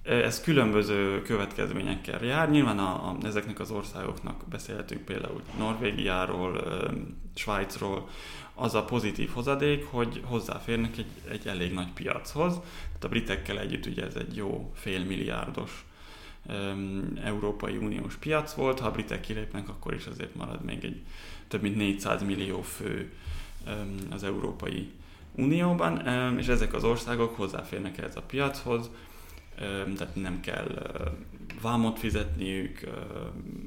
Ez 0.03 0.41
különböző 0.41 1.21
következményekkel 1.21 2.23
jár. 2.23 2.49
Nyilván 2.49 2.79
a, 2.79 3.09
a, 3.09 3.17
ezeknek 3.23 3.59
az 3.59 3.71
országoknak 3.71 4.43
beszélhetünk 4.49 5.05
például 5.05 5.41
Norvégiáról, 5.57 6.63
Svájcról, 7.35 8.09
az 8.53 8.75
a 8.75 8.83
pozitív 8.83 9.29
hozadék, 9.29 9.85
hogy 9.85 10.21
hozzáférnek 10.25 10.97
egy, 10.97 11.11
egy 11.29 11.47
elég 11.47 11.73
nagy 11.73 11.91
piachoz. 11.93 12.53
Tehát 12.53 13.03
a 13.03 13.07
britekkel 13.09 13.59
együtt 13.59 13.85
ugye 13.85 14.05
ez 14.05 14.15
egy 14.15 14.35
jó 14.35 14.71
félmilliárdos 14.75 15.85
um, 16.49 17.19
Európai 17.23 17.77
Uniós 17.77 18.15
piac 18.15 18.53
volt, 18.53 18.79
ha 18.79 18.87
a 18.87 18.91
britek 18.91 19.21
kilépnek, 19.21 19.69
akkor 19.69 19.93
is 19.93 20.05
azért 20.05 20.35
marad 20.35 20.63
még 20.63 20.83
egy 20.83 21.01
több 21.51 21.61
mint 21.61 21.75
400 21.75 22.23
millió 22.23 22.61
fő 22.61 23.11
az 24.09 24.23
Európai 24.23 24.91
Unióban, 25.35 26.07
és 26.37 26.47
ezek 26.47 26.73
az 26.73 26.83
országok 26.83 27.35
hozzáférnek 27.35 27.97
ehhez 27.97 28.15
a 28.15 28.21
piachoz, 28.21 28.89
tehát 29.97 30.15
nem 30.15 30.39
kell 30.39 30.91
vámot 31.61 31.99
fizetniük, 31.99 32.79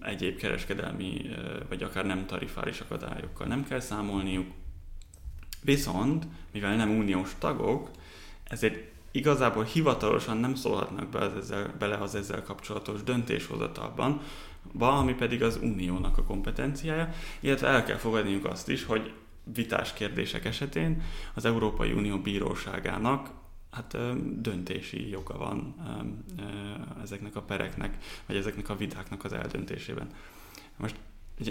egyéb 0.00 0.37
kereskedelmi 0.37 1.31
vagy 1.69 1.83
akár 1.83 2.07
nem 2.07 2.26
tarifális 2.26 2.81
akadályokkal 2.81 3.47
nem 3.47 3.64
kell 3.64 3.81
számolniuk, 3.81 4.47
Viszont, 5.64 6.26
mivel 6.53 6.76
nem 6.76 6.99
uniós 6.99 7.31
tagok, 7.38 7.91
ezért 8.45 8.93
igazából 9.11 9.64
hivatalosan 9.64 10.37
nem 10.37 10.55
szólhatnak 10.55 11.09
be 11.09 11.19
az 11.19 11.37
ezzel, 11.37 11.75
bele 11.79 11.97
az 11.97 12.14
ezzel 12.14 12.43
kapcsolatos 12.43 13.03
döntéshozatalban, 13.03 14.21
ba, 14.73 14.99
ami 14.99 15.14
pedig 15.14 15.42
az 15.42 15.59
uniónak 15.62 16.18
a 16.18 16.23
kompetenciája, 16.23 17.12
illetve 17.40 17.68
el 17.68 17.85
kell 17.85 17.97
fogadniuk 17.97 18.44
azt 18.44 18.68
is, 18.68 18.85
hogy 18.85 19.12
vitás 19.54 19.92
kérdések 19.92 20.44
esetén 20.44 21.02
az 21.35 21.44
Európai 21.44 21.92
Unió 21.92 22.18
bíróságának 22.18 23.30
hát 23.75 23.97
döntési 24.40 25.09
joga 25.09 25.38
van 25.38 25.75
ezeknek 27.02 27.37
a 27.37 27.42
pereknek, 27.42 27.97
vagy 28.26 28.37
ezeknek 28.37 28.68
a 28.68 28.76
vitáknak 28.76 29.25
az 29.25 29.33
eldöntésében. 29.33 30.06
Most 30.76 30.97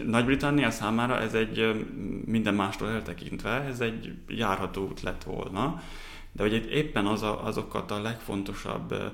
nagy-Britannia 0.05 0.71
számára 0.71 1.19
ez 1.19 1.33
egy 1.33 1.85
minden 2.25 2.53
mástól 2.53 2.89
eltekintve, 2.89 3.49
ez 3.49 3.79
egy 3.79 4.15
járható 4.27 4.87
út 4.87 5.01
lett 5.01 5.23
volna, 5.23 5.81
de 6.31 6.43
hogy 6.43 6.71
éppen 6.71 7.05
az 7.05 7.21
a, 7.21 7.45
azokat 7.45 7.91
a 7.91 8.01
legfontosabb 8.01 9.13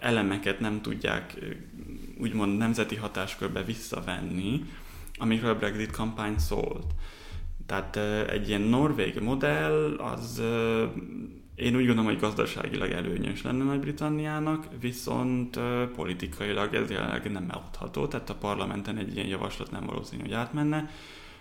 elemeket 0.00 0.60
nem 0.60 0.80
tudják 0.80 1.38
úgymond 2.18 2.58
nemzeti 2.58 2.96
hatáskörbe 2.96 3.64
visszavenni, 3.64 4.64
amikről 5.16 5.50
a 5.50 5.58
Brexit 5.58 5.90
kampány 5.90 6.38
szólt. 6.38 6.86
Tehát 7.66 7.96
egy 8.30 8.48
ilyen 8.48 8.60
norvég 8.60 9.20
modell 9.20 9.96
az 9.96 10.42
én 11.54 11.76
úgy 11.76 11.86
gondolom, 11.86 12.04
hogy 12.04 12.18
gazdaságilag 12.18 12.90
előnyös 12.90 13.42
lenne 13.42 13.64
Nagy-Britanniának, 13.64 14.66
viszont 14.80 15.58
politikailag 15.96 16.74
ez 16.74 16.90
jelenleg 16.90 17.32
nem 17.32 17.42
megadható, 17.42 18.06
tehát 18.06 18.30
a 18.30 18.34
parlamenten 18.34 18.96
egy 18.96 19.14
ilyen 19.14 19.26
javaslat 19.26 19.70
nem 19.70 19.86
valószínű, 19.86 20.22
hogy 20.22 20.32
átmenne. 20.32 20.90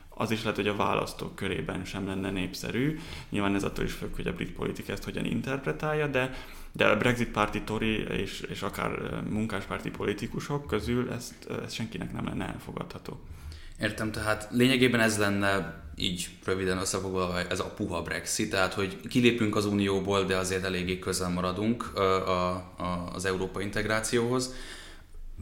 Az 0.10 0.32
is 0.32 0.42
lehet, 0.42 0.56
hogy 0.56 0.68
a 0.68 0.76
választók 0.76 1.36
körében 1.36 1.86
sem 1.86 2.08
lenne 2.08 2.32
népszerű. 2.32 3.00
Nyilván 3.30 3.56
ez 3.56 3.64
attól 3.64 3.86
is 3.86 3.94
függ, 3.94 4.16
hogy 4.16 4.28
a 4.28 4.34
brit 4.34 4.52
politika 4.52 4.92
ezt 4.92 5.04
hogyan 5.04 5.26
interpretálja, 5.26 6.08
de, 6.08 6.34
de 6.76 6.86
a 6.86 6.98
Brexit 6.98 7.32
párti 7.32 7.62
Tory 7.62 8.04
és, 8.08 8.40
és 8.40 8.62
akár 8.62 9.22
munkáspárti 9.30 9.90
politikusok 9.90 10.68
közül 10.68 11.12
ezt, 11.12 11.34
ezt 11.64 11.74
senkinek 11.74 12.14
nem 12.14 12.26
lenne 12.26 12.48
elfogadható. 12.48 13.20
Értem, 13.80 14.12
tehát 14.12 14.48
lényegében 14.52 15.00
ez 15.00 15.18
lenne 15.18 15.82
így 15.96 16.30
röviden 16.46 16.78
összefoglalva 16.78 17.40
ez 17.40 17.60
a 17.60 17.70
puha 17.70 18.02
Brexit, 18.02 18.50
tehát 18.50 18.74
hogy 18.74 19.00
kilépünk 19.08 19.56
az 19.56 19.66
Unióból, 19.66 20.24
de 20.24 20.36
azért 20.36 20.64
eléggé 20.64 21.00
közel 21.00 21.30
maradunk 21.30 21.98
a, 21.98 22.02
a, 22.02 23.12
az 23.14 23.26
Európa 23.26 23.62
integrációhoz. 23.62 24.54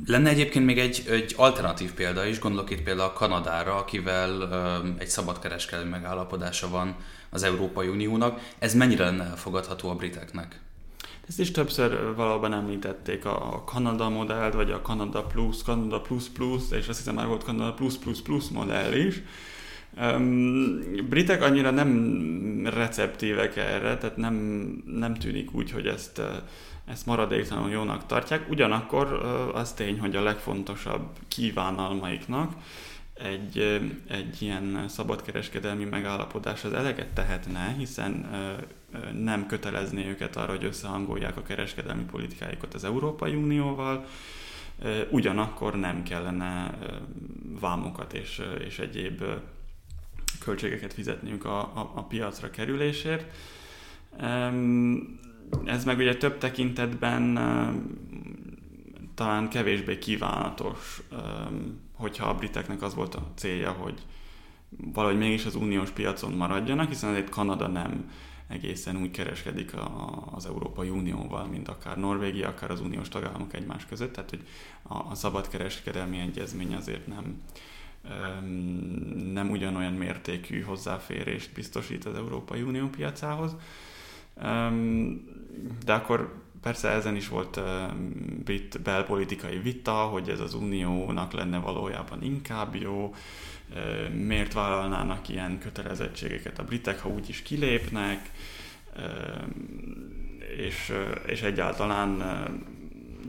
Lenne 0.06 0.30
egyébként 0.30 0.66
még 0.66 0.80
egy, 0.80 1.04
egy 1.10 1.34
alternatív 1.38 1.94
példa 1.94 2.26
is, 2.26 2.40
gondolok 2.40 2.70
itt 2.70 2.82
például 2.82 3.10
a 3.10 3.14
Kanadára, 3.14 3.76
akivel 3.76 4.50
egy 4.98 5.08
szabadkereskedelmi 5.08 5.90
megállapodása 5.90 6.70
van 6.70 6.96
az 7.30 7.44
Európai 7.44 7.88
Uniónak. 7.88 8.40
Ez 8.60 8.74
mennyire 8.74 9.04
lenne 9.04 9.24
elfogadható 9.24 9.90
a 9.90 9.96
briteknek? 9.96 10.60
Ezt 11.28 11.40
is 11.40 11.51
többször 11.51 12.16
valóban 12.16 12.54
említették 12.54 13.25
a 13.25 13.63
Kanada 13.66 14.10
modellt, 14.10 14.54
vagy 14.54 14.72
a 14.72 14.82
Kanada 14.82 15.24
Plus, 15.24 15.63
Kanada 15.63 16.01
Plus 16.01 16.28
Plus, 16.30 16.72
és 16.72 16.88
azt 16.88 16.98
hiszem 16.98 17.16
már 17.16 17.28
volt 17.28 17.44
Kanada 17.44 17.74
Plus 17.74 17.96
Plus 17.96 18.22
Plus 18.22 18.50
modell 18.50 18.94
is. 18.94 19.22
Um, 20.01 20.80
britek 21.10 21.42
annyira 21.42 21.72
nem 21.72 22.68
receptívek 22.74 23.56
erre, 23.58 23.98
tehát 23.98 24.18
nem, 24.18 24.36
nem 24.86 25.13
tűnik 25.13 25.54
úgy, 25.54 25.72
hogy 25.72 25.88
ezt, 25.88 26.22
ezt 26.86 27.06
maradéktalanul 27.06 27.70
jónak 27.70 28.06
tartják. 28.06 28.50
Ugyanakkor 28.50 29.13
az 29.54 29.74
tény, 29.74 30.00
hogy 30.00 30.16
a 30.16 30.24
legfontosabb 30.24 31.08
kívánalmaiknak 31.28 32.54
egy, 33.24 33.82
egy 34.08 34.42
ilyen 34.42 34.86
szabadkereskedelmi 34.88 35.84
megállapodás 35.84 36.63
az 36.63 36.74
eleget 36.74 37.13
tehetne, 37.13 37.75
hiszen 37.78 38.30
nem 39.13 39.46
kötelezné 39.46 40.08
őket 40.08 40.36
arra, 40.36 40.51
hogy 40.51 40.63
összehangolják 40.63 41.38
a 41.38 41.42
kereskedelmi 41.42 42.04
politikáikat 42.04 42.74
az 42.74 42.84
Európai 42.84 43.36
Unióval, 43.36 44.06
ugyanakkor 45.10 45.75
nem 45.75 46.04
kellene 46.04 46.78
vámokat 47.60 48.13
és, 48.13 48.42
és 48.68 48.80
egyéb 48.80 49.24
költségeket 50.40 50.94
fizetniük 50.94 51.46
a, 51.46 51.60
a, 51.60 51.92
a 51.96 52.04
piacra 52.04 52.50
kerülésért. 52.50 53.25
Ez 55.66 55.86
meg 55.86 55.98
ugye 55.98 56.16
több 56.16 56.38
tekintetben 56.38 57.40
talán 59.16 59.50
kevésbé 59.50 59.98
kívánatos, 59.98 61.01
hogyha 62.01 62.29
a 62.29 62.36
briteknek 62.36 62.81
az 62.81 62.96
volt 62.96 63.15
a 63.15 63.27
célja, 63.36 63.72
hogy 63.72 64.01
valahogy 64.93 65.17
mégis 65.17 65.46
az 65.46 65.55
uniós 65.55 65.89
piacon 65.89 66.31
maradjanak, 66.31 66.88
hiszen 66.88 67.10
azért 67.10 67.29
Kanada 67.29 67.67
nem 67.67 68.12
egészen 68.48 68.98
úgy 68.98 69.12
kereskedik 69.12 69.72
az 70.31 70.46
Európai 70.46 70.89
Unióval, 70.89 71.46
mint 71.46 71.67
akár 71.67 71.98
Norvégia, 71.98 72.48
akár 72.48 72.72
az 72.72 72.81
uniós 72.81 73.10
tagállamok 73.10 73.53
egymás 73.53 73.86
között, 73.86 74.13
tehát 74.13 74.29
hogy 74.29 74.48
a, 74.81 75.10
a 75.10 75.15
szabad 75.15 75.48
kereskedelmi 75.48 76.20
egyezmény 76.20 76.75
azért 76.75 77.08
nem, 77.08 77.41
nem 79.34 79.50
ugyanolyan 79.50 79.93
mértékű 79.93 80.62
hozzáférést 80.62 81.53
biztosít 81.53 82.05
az 82.05 82.15
Európai 82.15 82.62
Unió 82.62 82.88
piacához. 82.88 83.55
De 85.86 85.93
akkor 85.93 86.41
persze 86.62 86.89
ezen 86.89 87.15
is 87.15 87.27
volt 87.27 87.60
brit 88.44 88.82
belpolitikai 88.82 89.58
vita, 89.58 89.91
hogy 89.94 90.30
ez 90.30 90.39
az 90.39 90.53
uniónak 90.53 91.34
lenne 91.34 91.58
valójában 91.58 92.24
inkább 92.24 92.75
jó, 92.75 93.15
miért 94.13 94.53
vállalnának 94.53 95.30
ilyen 95.30 95.60
kötelezettségeket 95.60 96.60
a 96.60 96.63
britek, 96.63 97.00
ha 97.00 97.10
úgyis 97.10 97.41
kilépnek, 97.41 98.32
és, 100.58 100.94
és 101.25 101.41
egyáltalán 101.41 102.10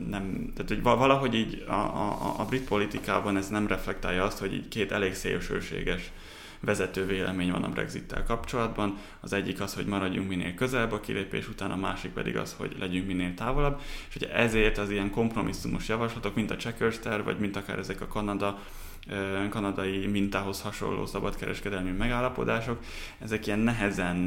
nem, 0.09 0.51
tehát 0.53 0.67
hogy 0.67 0.81
valahogy 0.81 1.33
így 1.33 1.63
a, 1.67 1.71
a, 1.73 2.35
a 2.37 2.45
brit 2.45 2.67
politikában 2.67 3.37
ez 3.37 3.49
nem 3.49 3.67
reflektálja 3.67 4.23
azt, 4.23 4.39
hogy 4.39 4.53
így 4.53 4.67
két 4.67 4.91
elég 4.91 5.13
szélsőséges 5.13 6.11
vezető 6.65 7.05
vélemény 7.05 7.51
van 7.51 7.63
a 7.63 7.69
Brexit-tel 7.69 8.23
kapcsolatban. 8.23 8.97
Az 9.19 9.33
egyik 9.33 9.61
az, 9.61 9.73
hogy 9.73 9.85
maradjunk 9.85 10.27
minél 10.27 10.53
közelebb 10.53 10.91
a 10.91 10.99
kilépés 10.99 11.49
után, 11.49 11.71
a 11.71 11.75
másik 11.75 12.11
pedig 12.11 12.37
az, 12.37 12.55
hogy 12.57 12.75
legyünk 12.79 13.07
minél 13.07 13.33
távolabb. 13.33 13.81
És 14.09 14.15
ugye 14.15 14.33
ezért 14.33 14.77
az 14.77 14.89
ilyen 14.89 15.11
kompromisszumos 15.11 15.87
javaslatok, 15.87 16.35
mint 16.35 16.51
a 16.51 16.55
Checkers 16.55 16.99
terv, 16.99 17.23
vagy 17.23 17.39
mint 17.39 17.55
akár 17.55 17.79
ezek 17.79 18.01
a 18.01 18.07
Kanada 18.07 18.59
kanadai 19.49 20.07
mintához 20.07 20.61
hasonló 20.61 21.05
szabadkereskedelmi 21.05 21.91
megállapodások, 21.91 22.79
ezek 23.19 23.47
ilyen 23.47 23.59
nehezen, 23.59 24.17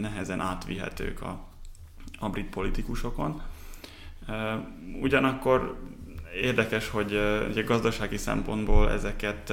nehezen 0.00 0.40
átvihetők 0.40 1.22
a, 1.22 1.48
a 2.18 2.28
brit 2.28 2.48
politikusokon. 2.48 3.42
Ugyanakkor 5.00 5.78
érdekes, 6.34 6.88
hogy 6.88 7.20
ugye 7.50 7.62
gazdasági 7.62 8.16
szempontból 8.16 8.90
ezeket 8.90 9.52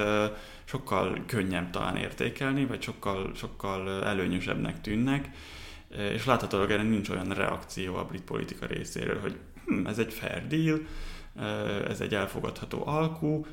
sokkal 0.70 1.22
könnyebb 1.26 1.70
talán 1.70 1.96
értékelni, 1.96 2.66
vagy 2.66 2.82
sokkal, 2.82 3.32
sokkal 3.34 4.04
előnyösebbnek 4.04 4.80
tűnnek, 4.80 5.28
és 6.14 6.24
láthatólag 6.24 6.70
erre 6.70 6.82
nincs 6.82 7.08
olyan 7.08 7.28
reakció 7.28 7.96
a 7.96 8.04
brit 8.04 8.22
politika 8.22 8.66
részéről, 8.66 9.20
hogy 9.20 9.36
hm, 9.66 9.86
ez 9.86 9.98
egy 9.98 10.12
fair 10.12 10.46
deal, 10.46 10.80
ez 11.88 12.00
egy 12.00 12.14
elfogadható 12.14 12.86
alkú, 12.86 13.46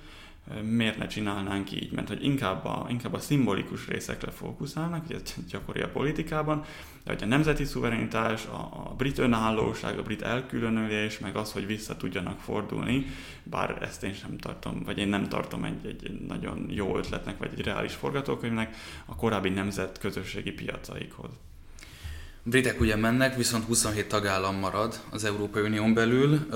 miért 0.64 0.98
ne 0.98 1.08
csinálnánk 1.08 1.72
így, 1.72 1.92
mert 1.92 2.08
hogy 2.08 2.24
inkább 2.24 2.66
a, 2.66 2.86
inkább 2.90 3.14
a 3.14 3.20
szimbolikus 3.20 3.88
részekre 3.88 4.32
fókuszálnak, 4.32 5.06
ugye 5.06 5.16
ez 5.16 5.36
gyakori 5.50 5.82
a 5.82 5.90
politikában, 5.90 6.64
de 7.04 7.14
hogy 7.14 7.24
a 7.24 7.26
nemzeti 7.26 7.64
szuverenitás, 7.64 8.46
a, 8.46 8.56
a 8.56 8.94
brit 8.98 9.18
önállóság, 9.18 9.98
a 10.00 10.04
brit 10.04 10.22
elkülönülés, 10.22 11.20
meg 11.20 11.36
az, 11.36 11.52
hogy 11.52 11.66
vissza 11.66 11.98
tudjanak 11.98 12.40
fordulni, 12.40 13.06
bár 13.44 13.82
ezt 13.82 14.04
én 14.04 14.14
sem 14.14 14.38
tartom, 14.38 14.84
vagy 14.84 14.98
én 14.98 15.08
nem 15.08 15.30
tartom 15.30 15.64
egy, 15.64 15.86
egy 15.86 16.26
nagyon 16.28 16.66
jó 16.70 16.98
ötletnek, 16.98 17.38
vagy 17.38 17.52
egy 17.54 17.66
reális 17.66 17.94
forgatókönyvnek 17.94 18.76
a 19.06 19.16
korábbi 19.16 19.50
nemzet 19.50 20.00
közösségi 20.00 20.52
piacaikhoz 20.52 21.32
britek 22.50 22.80
ugye 22.80 22.96
mennek, 22.96 23.36
viszont 23.36 23.64
27 23.64 24.08
tagállam 24.08 24.56
marad 24.56 25.00
az 25.10 25.24
Európai 25.24 25.62
Unión 25.62 25.94
belül. 25.94 26.48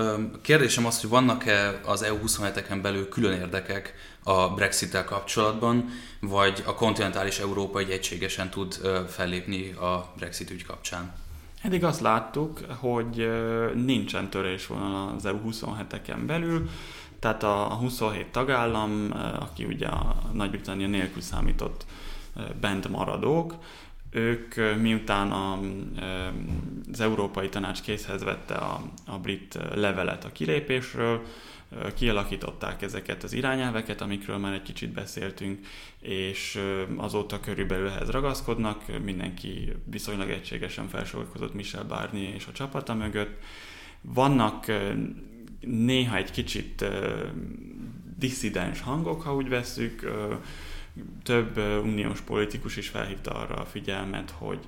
Kérdésem 0.41 0.86
az, 0.86 1.01
hogy 1.01 1.10
vannak-e 1.10 1.80
az 1.86 2.01
EU 2.01 2.17
27-eken 2.25 2.80
belül 2.82 3.10
külön 3.10 3.39
érdekek 3.39 3.93
a 4.23 4.49
Brexit-tel 4.49 5.06
kapcsolatban, 5.06 5.89
vagy 6.19 6.63
a 6.65 6.73
kontinentális 6.73 7.39
Európa 7.39 7.80
egy 7.80 7.89
egységesen 7.89 8.49
tud 8.49 8.73
fellépni 9.08 9.71
a 9.71 10.13
Brexit 10.17 10.49
ügy 10.49 10.65
kapcsán? 10.65 11.13
Eddig 11.62 11.84
azt 11.84 12.01
láttuk, 12.01 12.60
hogy 12.80 13.30
nincsen 13.73 14.30
törésvonal 14.30 15.13
az 15.15 15.25
EU 15.25 15.39
27-eken 15.49 16.19
belül, 16.25 16.69
tehát 17.19 17.43
a 17.43 17.77
27 17.80 18.27
tagállam, 18.27 19.10
aki 19.39 19.65
ugye 19.65 19.88
a 19.88 20.15
Nagy-Britannia 20.34 20.88
nélkül 20.88 21.21
számított 21.21 21.86
bent 22.62 22.88
maradók, 22.89 23.56
ők 24.12 24.56
miután 24.82 25.32
a, 25.32 25.60
az 26.91 27.00
Európai 27.00 27.50
Tanács 27.50 27.82
készhez 27.82 28.24
vette 28.24 28.54
a, 28.54 28.82
a 29.06 29.17
brit 29.19 29.58
levelet 29.74 30.26
a 30.26 30.32
kilépésről, 30.32 31.21
kialakították 31.95 32.82
ezeket 32.82 33.24
az 33.24 33.34
irányelveket, 33.34 34.02
amikről 34.02 34.38
már 34.38 34.54
egy 34.54 34.62
kicsit 34.62 34.89
beszéltünk, 34.89 35.67
és 36.00 36.60
azóta 36.95 37.39
körülbelül 37.39 37.88
ehhez 37.88 38.10
ragaszkodnak, 38.10 38.84
mindenki 39.04 39.74
viszonylag 39.86 40.30
egységesen 40.30 40.88
felsorolkozott 40.88 41.54
Michel 41.54 41.84
Barnier 41.84 42.34
és 42.34 42.45
a 42.47 42.52
csapata 42.52 42.93
mögött. 42.93 43.43
Vannak 44.02 44.65
néha 45.60 46.15
egy 46.15 46.32
kicsit 46.32 46.86
disszidens 48.17 48.82
hangok, 48.82 49.21
ha 49.21 49.36
úgy 49.36 49.50
veszük, 49.50 50.12
több 51.23 51.57
uniós 51.83 52.21
politikus 52.21 52.77
is 52.77 52.89
felhívta 52.89 53.31
arra 53.31 53.55
a 53.55 53.65
figyelmet, 53.65 54.33
hogy 54.37 54.59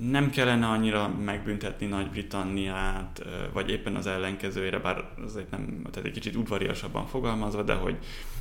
nem 0.00 0.30
kellene 0.30 0.66
annyira 0.66 1.08
megbüntetni 1.08 1.86
Nagy-Britanniát, 1.86 3.24
vagy 3.52 3.70
éppen 3.70 3.96
az 3.96 4.06
ellenkezőjére, 4.06 4.78
bár 4.78 5.04
azért 5.24 5.50
nem, 5.50 5.82
tehát 5.90 6.08
egy 6.08 6.14
kicsit 6.14 6.36
udvariasabban 6.36 7.06
fogalmazva, 7.06 7.62
de 7.62 7.74
hogy 7.74 7.96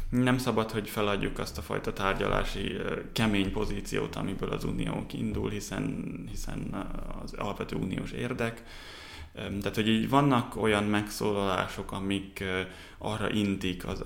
nem 0.10 0.38
szabad, 0.38 0.72
hogy 0.72 0.90
feladjuk 0.90 1.40
azt 1.40 1.58
a 1.58 1.62
fajta 1.62 1.94
tárgyalási 1.94 2.76
kemény 3.12 3.52
pozíciót, 3.52 4.16
amiből 4.16 4.50
az 4.50 4.64
unió 4.64 5.06
indul, 5.12 5.50
hiszen, 5.50 6.14
hiszen 6.30 6.88
az 7.24 7.34
alapvető 7.34 7.76
uniós 7.76 8.12
érdek. 8.12 8.64
Tehát, 9.34 9.76
hogy 9.76 9.88
így 9.88 10.10
vannak 10.10 10.56
olyan 10.62 10.84
megszólalások, 10.84 11.92
amik 11.92 12.44
arra 12.98 13.30
intik 13.30 13.88
az, 13.88 14.04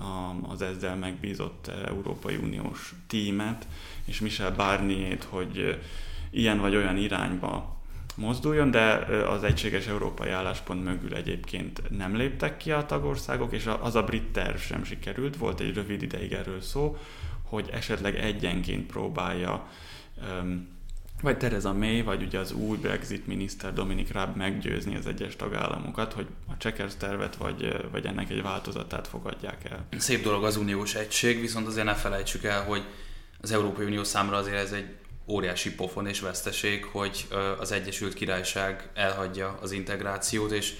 az 0.48 0.62
ezzel 0.62 0.96
megbízott 0.96 1.70
Európai 1.86 2.36
Uniós 2.36 2.94
tímet, 3.06 3.66
és 4.04 4.20
Michel 4.20 4.54
barnier 4.54 5.18
hogy 5.28 5.78
ilyen 6.30 6.60
vagy 6.60 6.76
olyan 6.76 6.96
irányba 6.96 7.76
mozduljon, 8.14 8.70
de 8.70 8.82
az 9.28 9.44
egységes 9.44 9.86
európai 9.86 10.30
álláspont 10.30 10.84
mögül 10.84 11.14
egyébként 11.14 11.82
nem 11.90 12.16
léptek 12.16 12.56
ki 12.56 12.72
a 12.72 12.86
tagországok, 12.86 13.52
és 13.52 13.68
az 13.80 13.94
a 13.94 14.04
brit 14.04 14.32
terv 14.32 14.56
sem 14.56 14.84
sikerült. 14.84 15.36
Volt 15.36 15.60
egy 15.60 15.74
rövid 15.74 16.02
ideig 16.02 16.32
erről 16.32 16.60
szó, 16.60 16.96
hogy 17.42 17.68
esetleg 17.72 18.16
egyenként 18.16 18.86
próbálja 18.86 19.68
um, 20.42 20.77
vagy 21.22 21.36
Theresa 21.36 21.72
May, 21.72 22.02
vagy 22.02 22.22
ugye 22.22 22.38
az 22.38 22.52
új 22.52 22.76
Brexit 22.76 23.26
miniszter 23.26 23.72
Dominic 23.72 24.12
Raab 24.12 24.36
meggyőzni 24.36 24.96
az 24.96 25.06
egyes 25.06 25.36
tagállamokat, 25.36 26.12
hogy 26.12 26.26
a 26.48 26.52
Checkers 26.58 26.96
tervet, 26.96 27.36
vagy, 27.36 27.88
vagy 27.90 28.06
ennek 28.06 28.30
egy 28.30 28.42
változatát 28.42 29.08
fogadják 29.08 29.64
el. 29.70 29.86
Szép 29.98 30.22
dolog 30.22 30.44
az 30.44 30.56
uniós 30.56 30.94
egység, 30.94 31.40
viszont 31.40 31.66
azért 31.66 31.86
ne 31.86 31.94
felejtsük 31.94 32.44
el, 32.44 32.64
hogy 32.64 32.84
az 33.40 33.52
Európai 33.52 33.84
Unió 33.84 34.04
számára 34.04 34.36
azért 34.36 34.56
ez 34.56 34.72
egy 34.72 34.86
óriási 35.26 35.74
pofon 35.74 36.06
és 36.06 36.20
veszteség, 36.20 36.84
hogy 36.84 37.26
az 37.58 37.72
Egyesült 37.72 38.14
Királyság 38.14 38.90
elhagyja 38.94 39.58
az 39.62 39.72
integrációt, 39.72 40.50
és 40.50 40.74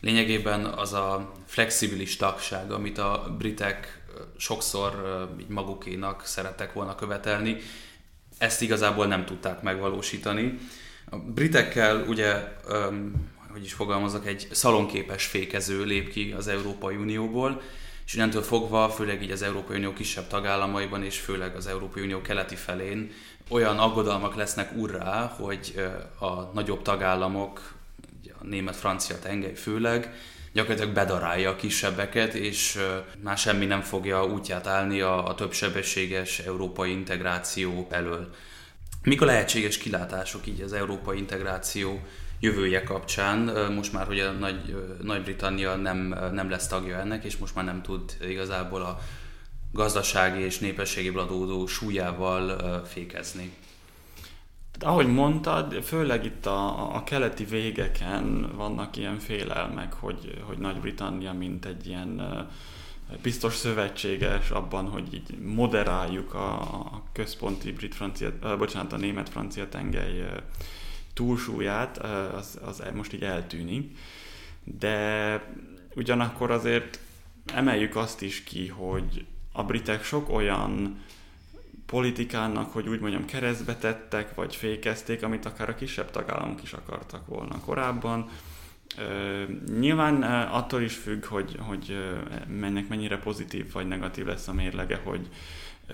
lényegében 0.00 0.64
az 0.64 0.92
a 0.92 1.32
flexibilis 1.46 2.16
tagság, 2.16 2.72
amit 2.72 2.98
a 2.98 3.34
britek 3.38 4.02
sokszor 4.36 4.92
magukénak 5.48 6.26
szerettek 6.26 6.72
volna 6.72 6.94
követelni, 6.94 7.56
ezt 8.44 8.62
igazából 8.62 9.06
nem 9.06 9.24
tudták 9.24 9.62
megvalósítani. 9.62 10.58
A 11.10 11.16
britekkel 11.16 12.04
ugye, 12.08 12.34
hogy 13.52 13.64
is 13.64 13.72
fogalmazok, 13.72 14.26
egy 14.26 14.48
szalonképes 14.50 15.26
fékező 15.26 15.84
lép 15.84 16.10
ki 16.10 16.34
az 16.36 16.48
Európai 16.48 16.96
Unióból, 16.96 17.62
és 18.06 18.14
innentől 18.14 18.42
fogva, 18.42 18.88
főleg 18.88 19.22
így 19.22 19.30
az 19.30 19.42
Európai 19.42 19.76
Unió 19.76 19.92
kisebb 19.92 20.26
tagállamaiban, 20.26 21.04
és 21.04 21.18
főleg 21.18 21.56
az 21.56 21.66
Európai 21.66 22.02
Unió 22.02 22.20
keleti 22.20 22.54
felén 22.54 23.12
olyan 23.48 23.78
aggodalmak 23.78 24.34
lesznek 24.34 24.70
urrá, 24.76 25.34
hogy 25.36 25.74
a 26.18 26.40
nagyobb 26.40 26.82
tagállamok, 26.82 27.72
a 28.40 28.44
német-francia 28.44 29.18
tengely 29.18 29.54
főleg, 29.54 30.14
gyakorlatilag 30.54 30.94
bedarálja 30.94 31.50
a 31.50 31.56
kisebbeket, 31.56 32.34
és 32.34 32.78
már 33.22 33.38
semmi 33.38 33.66
nem 33.66 33.80
fogja 33.80 34.24
útját 34.24 34.66
állni 34.66 35.00
a, 35.00 35.26
a 35.26 35.34
többsebességes 35.34 36.38
európai 36.38 36.90
integráció 36.90 37.86
elől. 37.90 38.34
Mik 39.02 39.22
a 39.22 39.24
lehetséges 39.24 39.78
kilátások 39.78 40.46
így 40.46 40.60
az 40.60 40.72
európai 40.72 41.18
integráció 41.18 42.00
jövője 42.40 42.82
kapcsán, 42.82 43.38
most 43.72 43.92
már, 43.92 44.06
hogy 44.06 44.20
a 44.20 44.30
Nagy, 44.30 44.76
Nagy-Britannia 45.02 45.74
nem, 45.74 46.14
nem 46.32 46.50
lesz 46.50 46.66
tagja 46.66 46.98
ennek, 46.98 47.24
és 47.24 47.36
most 47.36 47.54
már 47.54 47.64
nem 47.64 47.82
tud 47.82 48.16
igazából 48.28 48.82
a 48.82 48.98
gazdasági 49.72 50.42
és 50.42 50.58
népességéből 50.58 51.22
adódó 51.22 51.66
súlyával 51.66 52.82
fékezni. 52.86 53.52
Ahogy 54.80 55.06
mondtad, 55.06 55.82
főleg 55.82 56.24
itt 56.24 56.46
a, 56.46 56.94
a 56.94 57.04
keleti 57.04 57.44
végeken 57.44 58.56
vannak 58.56 58.96
ilyen 58.96 59.18
félelmek, 59.18 59.92
hogy, 59.92 60.42
hogy 60.42 60.58
Nagy-Britannia 60.58 61.32
mint 61.32 61.64
egy 61.64 61.86
ilyen 61.86 62.48
biztos 63.22 63.54
szövetséges 63.54 64.50
abban, 64.50 64.88
hogy 64.88 65.14
így 65.14 65.38
moderáljuk 65.38 66.34
a, 66.34 66.60
a 66.60 67.02
központi 67.12 67.72
brit-francia, 67.72 68.56
bocsánat, 68.58 68.92
a 68.92 68.96
német-francia 68.96 69.68
tengely 69.68 70.24
túlsúlyát, 71.14 71.98
az, 72.34 72.58
az 72.64 72.82
most 72.94 73.12
így 73.12 73.22
eltűnik. 73.22 73.98
De 74.64 75.40
ugyanakkor 75.94 76.50
azért 76.50 76.98
emeljük 77.54 77.96
azt 77.96 78.22
is 78.22 78.44
ki, 78.44 78.68
hogy 78.68 79.26
a 79.52 79.62
britek 79.62 80.04
sok 80.04 80.28
olyan 80.28 81.02
politikának, 81.94 82.72
hogy 82.72 82.88
úgy 82.88 83.00
mondjam, 83.00 83.24
keresztbe 83.24 83.76
tettek, 83.76 84.34
vagy 84.34 84.56
fékezték, 84.56 85.22
amit 85.22 85.46
akár 85.46 85.68
a 85.68 85.74
kisebb 85.74 86.10
tagállamok 86.10 86.62
is 86.62 86.72
akartak 86.72 87.26
volna 87.26 87.60
korábban. 87.60 88.28
Nyilván 89.78 90.22
attól 90.50 90.82
is 90.82 90.94
függ, 90.94 91.24
hogy, 91.24 91.56
hogy 91.58 91.96
mennek 92.48 92.88
mennyire 92.88 93.18
pozitív 93.18 93.72
vagy 93.72 93.88
negatív 93.88 94.26
lesz 94.26 94.48
a 94.48 94.52
mérlege, 94.52 95.00
hogy 95.04 95.28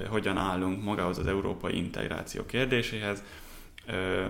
hogyan 0.08 0.36
állunk 0.36 0.82
magához 0.82 1.18
az 1.18 1.26
európai 1.26 1.76
integráció 1.76 2.46
kérdéséhez. 2.46 3.22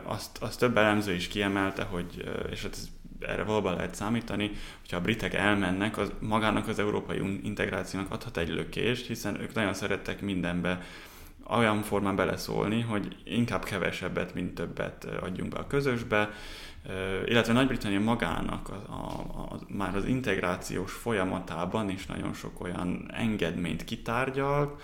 Azt, 0.03 0.43
azt 0.43 0.59
több 0.59 0.77
elemző 0.77 1.13
is 1.13 1.29
kiemelte, 1.29 1.83
hogy, 1.83 2.31
és 2.51 2.63
hát 2.63 2.73
ez 2.73 2.89
erre 3.21 3.43
valóban 3.43 3.75
lehet 3.75 3.95
számítani, 3.95 4.51
hogyha 4.81 4.97
a 4.97 5.01
britek 5.01 5.35
elmennek, 5.35 5.99
az 5.99 6.13
magának 6.19 6.69
az 6.69 6.79
európai 6.79 7.41
integrációnak 7.43 8.11
adhat 8.11 8.37
egy 8.37 8.49
lökést, 8.49 9.07
hiszen 9.07 9.41
ők 9.41 9.55
nagyon 9.55 9.75
szerettek 9.75 10.21
mindenbe 10.21 10.83
olyan 11.49 11.83
formán 11.83 12.17
beleszólni, 12.17 12.81
hogy 12.81 13.17
inkább 13.25 13.65
kevesebbet, 13.65 14.35
mint 14.35 14.55
többet 14.55 15.05
adjunk 15.05 15.53
be 15.53 15.59
a 15.59 15.67
közösbe, 15.67 16.31
illetve 17.27 17.53
Nagy-Britannia 17.53 18.01
magának 18.01 18.69
a, 18.69 18.93
a, 18.93 19.53
a, 19.53 19.59
már 19.69 19.97
az 19.97 20.05
integrációs 20.05 20.93
folyamatában 20.93 21.91
is 21.91 22.07
nagyon 22.07 22.33
sok 22.33 22.61
olyan 22.61 23.11
engedményt 23.13 23.85
kitárgyal, 23.85 24.79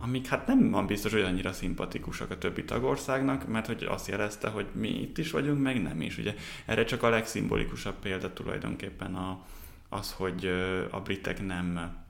amik 0.00 0.26
hát 0.26 0.46
nem 0.46 0.70
van 0.70 0.86
biztos, 0.86 1.12
hogy 1.12 1.22
annyira 1.22 1.52
szimpatikusak 1.52 2.30
a 2.30 2.38
többi 2.38 2.64
tagországnak, 2.64 3.48
mert 3.48 3.66
hogy 3.66 3.86
azt 3.88 4.08
jelezte, 4.08 4.48
hogy 4.48 4.66
mi 4.72 4.88
itt 4.88 5.18
is 5.18 5.30
vagyunk, 5.30 5.62
meg 5.62 5.82
nem 5.82 6.00
is. 6.00 6.18
Ugye 6.18 6.34
erre 6.66 6.84
csak 6.84 7.02
a 7.02 7.08
legszimbolikusabb 7.08 7.94
példa 7.94 8.32
tulajdonképpen 8.32 9.14
a, 9.14 9.44
az, 9.88 10.12
hogy 10.12 10.46
a 10.90 11.00
britek 11.00 11.46
nem 11.46 12.03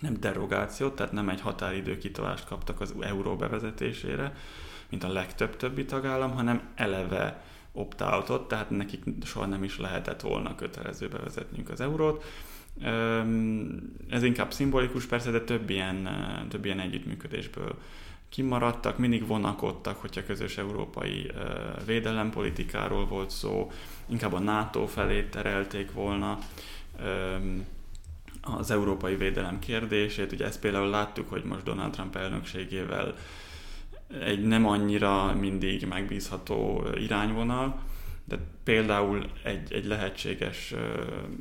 nem 0.00 0.20
derogációt, 0.20 0.96
tehát 0.96 1.12
nem 1.12 1.28
egy 1.28 1.40
határidő 1.40 1.98
kitolást 1.98 2.46
kaptak 2.46 2.80
az 2.80 2.94
euró 3.00 3.36
bevezetésére, 3.36 4.34
mint 4.88 5.04
a 5.04 5.12
legtöbb 5.12 5.56
többi 5.56 5.84
tagállam, 5.84 6.30
hanem 6.30 6.62
eleve 6.74 7.42
opt-outot, 7.72 8.48
tehát 8.48 8.70
nekik 8.70 9.02
soha 9.24 9.46
nem 9.46 9.64
is 9.64 9.78
lehetett 9.78 10.20
volna 10.20 10.54
kötelező 10.54 11.08
bevezetniük 11.08 11.68
az 11.70 11.80
eurót. 11.80 12.24
Ez 14.08 14.22
inkább 14.22 14.52
szimbolikus 14.52 15.04
persze, 15.04 15.30
de 15.30 15.40
több 15.40 15.70
ilyen, 15.70 16.08
több 16.48 16.64
ilyen 16.64 16.80
együttműködésből 16.80 17.78
kimaradtak, 18.28 18.98
mindig 18.98 19.26
vonakodtak, 19.26 20.00
hogyha 20.00 20.24
közös 20.24 20.58
európai 20.58 21.30
védelempolitikáról 21.86 23.06
volt 23.06 23.30
szó, 23.30 23.70
inkább 24.06 24.32
a 24.32 24.38
NATO 24.38 24.86
felé 24.86 25.22
terelték 25.22 25.92
volna 25.92 26.38
az 28.56 28.70
európai 28.70 29.16
védelem 29.16 29.58
kérdését. 29.58 30.32
Ugye 30.32 30.44
ezt 30.44 30.60
például 30.60 30.88
láttuk, 30.88 31.28
hogy 31.28 31.44
most 31.44 31.62
Donald 31.62 31.90
Trump 31.92 32.16
elnökségével 32.16 33.14
egy 34.20 34.42
nem 34.42 34.66
annyira 34.66 35.34
mindig 35.34 35.86
megbízható 35.86 36.86
irányvonal, 36.94 37.80
de 38.24 38.38
például 38.64 39.30
egy, 39.42 39.72
egy 39.72 39.84
lehetséges 39.84 40.74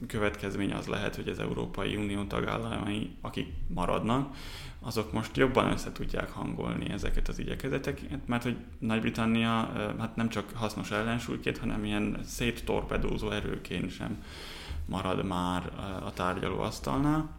következmény 0.08 0.74
az 0.74 0.88
lehet, 0.88 1.16
hogy 1.16 1.28
az 1.28 1.40
Európai 1.40 1.96
Unió 1.96 2.24
tagállamai, 2.24 3.16
akik 3.22 3.48
maradnak, 3.68 4.36
azok 4.80 5.14
most 5.14 5.38
jobban 5.38 5.72
össze 5.72 5.92
tudják 5.92 6.30
hangolni 6.30 6.90
ezeket 6.90 7.28
az 7.28 7.40
igyekezeteket, 7.40 8.28
mert 8.28 8.44
hogy 8.44 8.56
Nagy-Britannia 8.80 9.72
hát 10.00 10.16
nem 10.16 10.30
csak 10.30 10.52
hasznos 10.54 10.92
ellensúlyként, 10.92 11.58
hanem 11.58 11.86
ilyen 11.86 12.20
széttorpedózó 12.24 13.32
erőként 13.32 13.92
sem 13.92 14.24
marad 14.88 15.26
már 15.26 15.72
a 16.06 16.14
tárgyalóasztalnál. 16.14 17.30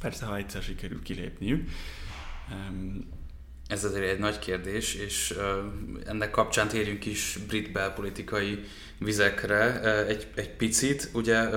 Persze, 0.00 0.24
ha 0.24 0.36
egyszer 0.36 0.62
sikerül 0.62 1.02
kilépniük. 1.02 1.70
Ez 3.66 3.84
azért 3.84 4.10
egy 4.10 4.18
nagy 4.18 4.38
kérdés, 4.38 4.94
és 4.94 5.34
ennek 6.06 6.30
kapcsán 6.30 6.68
térjünk 6.68 7.06
is 7.06 7.38
brit 7.48 7.72
belpolitikai 7.72 8.64
vizekre 8.98 9.80
egy, 10.06 10.26
egy 10.34 10.50
picit. 10.50 11.10
Ugye 11.12 11.48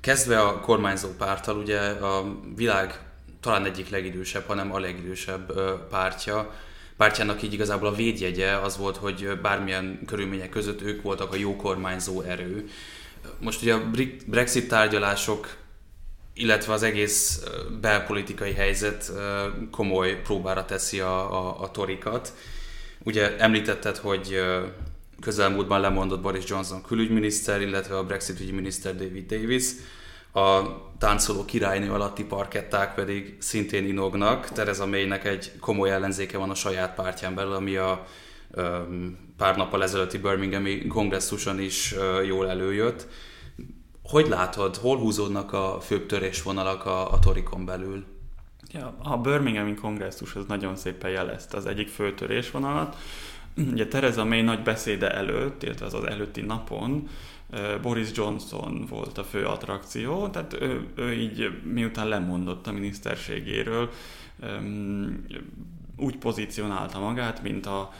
kezdve 0.00 0.40
a 0.40 0.60
kormányzó 0.60 1.08
pártal, 1.08 1.56
ugye 1.56 1.80
a 1.80 2.40
világ 2.56 3.00
talán 3.40 3.64
egyik 3.64 3.88
legidősebb, 3.88 4.46
hanem 4.46 4.72
a 4.72 4.78
legidősebb 4.78 5.52
pártja, 5.88 6.54
pártjának 6.96 7.42
így 7.42 7.52
igazából 7.52 7.88
a 7.88 7.94
védjegye 7.94 8.50
az 8.56 8.76
volt, 8.76 8.96
hogy 8.96 9.38
bármilyen 9.42 10.00
körülmények 10.06 10.48
között 10.48 10.82
ők 10.82 11.02
voltak 11.02 11.32
a 11.32 11.36
jó 11.36 11.56
kormányzó 11.56 12.20
erő. 12.20 12.68
Most 13.38 13.62
ugye 13.62 13.74
a 13.74 13.90
Brexit 14.26 14.68
tárgyalások, 14.68 15.56
illetve 16.34 16.72
az 16.72 16.82
egész 16.82 17.44
belpolitikai 17.80 18.52
helyzet 18.52 19.12
komoly 19.70 20.20
próbára 20.20 20.64
teszi 20.64 21.00
a, 21.00 21.46
a, 21.46 21.62
a 21.62 21.70
torikat. 21.70 22.32
Ugye 23.02 23.36
említetted, 23.38 23.96
hogy 23.96 24.40
közelmúltban 25.20 25.80
lemondott 25.80 26.20
Boris 26.20 26.44
Johnson 26.46 26.82
külügyminiszter, 26.82 27.60
illetve 27.60 27.96
a 27.96 28.04
Brexit 28.04 28.40
ügyminiszter 28.40 28.94
David 28.94 29.26
Davis. 29.26 29.64
A 30.32 30.62
táncoló 30.98 31.44
királynő 31.44 31.92
alatti 31.92 32.24
parketták 32.24 32.94
pedig 32.94 33.36
szintén 33.38 33.86
inognak. 33.86 34.48
Tereza 34.48 34.86
Maynek 34.86 35.24
egy 35.24 35.52
komoly 35.60 35.90
ellenzéke 35.90 36.38
van 36.38 36.50
a 36.50 36.54
saját 36.54 36.94
pártján 36.94 37.34
belül, 37.34 37.52
ami 37.52 37.76
a 37.76 38.06
pár 39.36 39.56
nappal 39.56 39.82
ezelőtti 39.82 40.18
Birminghami 40.18 40.86
kongresszuson 40.86 41.60
is 41.60 41.94
jól 42.26 42.48
előjött. 42.48 43.06
Hogy 44.02 44.28
látod, 44.28 44.76
hol 44.76 44.98
húzódnak 44.98 45.52
a 45.52 45.78
főbb 45.80 46.06
törésvonalak 46.06 46.86
a, 46.86 47.12
a 47.12 47.18
Torikon 47.18 47.64
belül? 47.64 48.04
Ja, 48.72 48.94
a 49.02 49.16
Birminghami 49.16 49.74
kongresszus 49.74 50.34
az 50.34 50.44
nagyon 50.48 50.76
szépen 50.76 51.10
jelezte 51.10 51.56
az 51.56 51.66
egyik 51.66 51.88
fő 51.88 52.14
törésvonalat. 52.14 52.96
Ugye 53.72 53.88
Tereza 53.88 54.24
May 54.24 54.42
nagy 54.42 54.62
beszéde 54.62 55.10
előtt, 55.10 55.62
illetve 55.62 55.86
az 55.86 55.94
az 55.94 56.04
előtti 56.04 56.40
napon 56.40 57.08
Boris 57.82 58.08
Johnson 58.14 58.86
volt 58.88 59.18
a 59.18 59.24
fő 59.24 59.44
attrakció, 59.44 60.28
tehát 60.28 60.52
ő, 60.60 60.86
ő 60.94 61.12
így 61.12 61.62
miután 61.64 62.08
lemondott 62.08 62.66
a 62.66 62.72
miniszterségéről, 62.72 63.90
úgy 65.96 66.16
pozícionálta 66.16 66.98
magát, 66.98 67.42
mint 67.42 67.66
a 67.66 67.92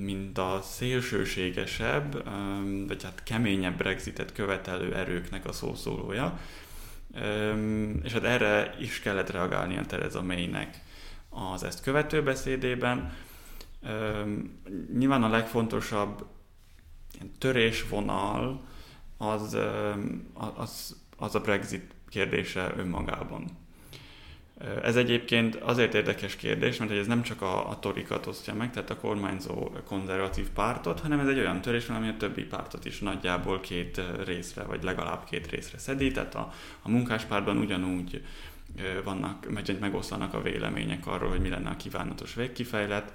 mint 0.00 0.38
a 0.38 0.60
szélsőségesebb, 0.62 2.24
vagy 2.86 3.02
hát 3.02 3.22
keményebb 3.22 3.76
Brexitet 3.76 4.32
követelő 4.32 4.94
erőknek 4.94 5.46
a 5.46 5.52
szószólója. 5.52 6.38
És 8.02 8.12
hát 8.12 8.24
erre 8.24 8.74
is 8.80 9.00
kellett 9.00 9.30
reagálni 9.30 9.76
a 9.76 9.86
Theresa 9.86 10.22
May-nek. 10.22 10.82
az 11.28 11.62
ezt 11.62 11.82
követő 11.82 12.22
beszédében. 12.22 13.12
Nyilván 14.98 15.22
a 15.22 15.28
legfontosabb 15.28 16.26
törésvonal 17.38 18.64
az, 19.16 19.56
az, 20.56 20.96
az 21.16 21.34
a 21.34 21.40
Brexit 21.40 21.94
kérdése 22.08 22.72
önmagában. 22.76 23.44
Ez 24.82 24.96
egyébként 24.96 25.54
azért 25.54 25.94
érdekes 25.94 26.36
kérdés, 26.36 26.76
mert 26.76 26.90
ez 26.90 27.06
nem 27.06 27.22
csak 27.22 27.42
a, 27.42 27.70
a 27.70 27.78
torikat 27.78 28.26
osztja 28.26 28.54
meg, 28.54 28.70
tehát 28.70 28.90
a 28.90 28.96
kormányzó 28.96 29.70
konzervatív 29.84 30.48
pártot, 30.48 31.00
hanem 31.00 31.20
ez 31.20 31.26
egy 31.26 31.38
olyan 31.38 31.60
törés, 31.60 31.88
ami 31.88 32.08
a 32.08 32.16
többi 32.16 32.42
pártot 32.42 32.84
is 32.84 32.98
nagyjából 32.98 33.60
két 33.60 34.00
részre, 34.24 34.62
vagy 34.62 34.82
legalább 34.82 35.24
két 35.24 35.50
részre 35.50 35.78
szedi, 35.78 36.10
tehát 36.10 36.34
a, 36.34 36.52
a 36.82 36.90
munkáspártban 36.90 37.56
ugyanúgy 37.56 38.22
vannak, 39.04 39.50
meg, 39.50 39.80
megoszlanak 39.80 40.34
a 40.34 40.42
vélemények 40.42 41.06
arról, 41.06 41.28
hogy 41.28 41.40
mi 41.40 41.48
lenne 41.48 41.70
a 41.70 41.76
kívánatos 41.76 42.34
végkifejlet, 42.34 43.12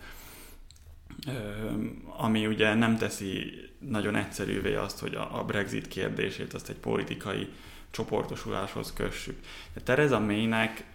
ami 2.18 2.48
ugye 2.48 2.74
nem 2.74 2.98
teszi 2.98 3.54
nagyon 3.80 4.16
egyszerűvé 4.16 4.76
azt, 4.76 5.00
hogy 5.00 5.16
a 5.16 5.44
Brexit 5.48 5.88
kérdését 5.88 6.54
azt 6.54 6.70
egy 6.70 6.76
politikai 6.76 7.48
csoportosuláshoz 7.94 8.94
kössük. 8.94 9.40
De 9.74 9.82
Tereza 9.82 10.20
Maynek 10.20 10.86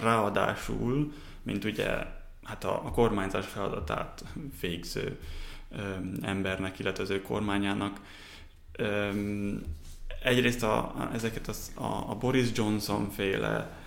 ráadásul, 0.00 1.12
mint 1.42 1.64
ugye 1.64 1.88
hát 2.44 2.64
a, 2.64 2.86
a 2.86 2.90
kormányzás 2.90 3.46
feladatát 3.46 4.24
végző 4.60 5.18
embernek, 6.22 6.78
illetve 6.78 7.02
az 7.02 7.10
ő 7.10 7.22
kormányának 7.22 8.00
egyrészt 10.22 10.62
a, 10.62 10.94
ezeket 11.12 11.48
az, 11.48 11.72
a, 11.74 12.10
a 12.10 12.16
Boris 12.20 12.48
Johnson 12.54 13.10
féle 13.10 13.78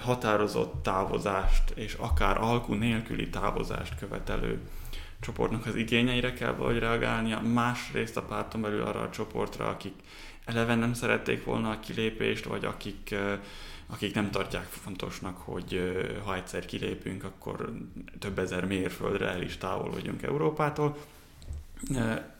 határozott 0.00 0.82
távozást 0.82 1.70
és 1.70 1.94
akár 1.94 2.40
alkú 2.40 2.74
nélküli 2.74 3.28
távozást 3.28 3.98
követelő 3.98 4.60
csoportnak 5.20 5.66
az 5.66 5.74
igényeire 5.74 6.32
kell 6.32 6.52
vagy 6.52 6.78
reagálnia, 6.78 7.40
másrészt 7.40 8.16
a 8.16 8.22
párton 8.22 8.60
belül 8.60 8.82
arra 8.82 9.00
a 9.00 9.10
csoportra, 9.10 9.68
akik 9.68 9.94
eleve 10.44 10.74
nem 10.74 10.94
szerették 10.94 11.44
volna 11.44 11.70
a 11.70 11.80
kilépést, 11.80 12.44
vagy 12.44 12.64
akik, 12.64 13.14
akik 13.86 14.14
nem 14.14 14.30
tartják 14.30 14.64
fontosnak, 14.64 15.36
hogy 15.36 15.80
ha 16.24 16.34
egyszer 16.34 16.64
kilépünk, 16.64 17.24
akkor 17.24 17.72
több 18.18 18.38
ezer 18.38 18.64
mérföldre 18.64 19.28
el 19.28 19.42
is 19.42 19.56
távolodjunk 19.56 20.22
Európától. 20.22 20.96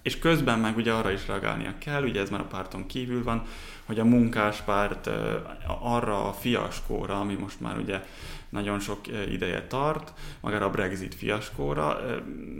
És 0.02 0.18
közben 0.18 0.58
meg 0.58 0.76
ugye 0.76 0.92
arra 0.92 1.10
is 1.10 1.26
reagálnia 1.26 1.74
kell, 1.78 2.02
ugye 2.02 2.20
ez 2.20 2.30
már 2.30 2.40
a 2.40 2.44
párton 2.44 2.86
kívül 2.86 3.22
van, 3.22 3.42
hogy 3.84 3.98
a 3.98 4.04
munkáspárt 4.04 5.10
arra 5.80 6.28
a 6.28 6.32
fiaskóra, 6.32 7.20
ami 7.20 7.34
most 7.34 7.60
már 7.60 7.78
ugye 7.78 8.04
nagyon 8.48 8.80
sok 8.80 9.00
ideje 9.30 9.66
tart, 9.66 10.12
magára 10.40 10.66
a 10.66 10.70
Brexit 10.70 11.14
fiaskóra, 11.14 12.00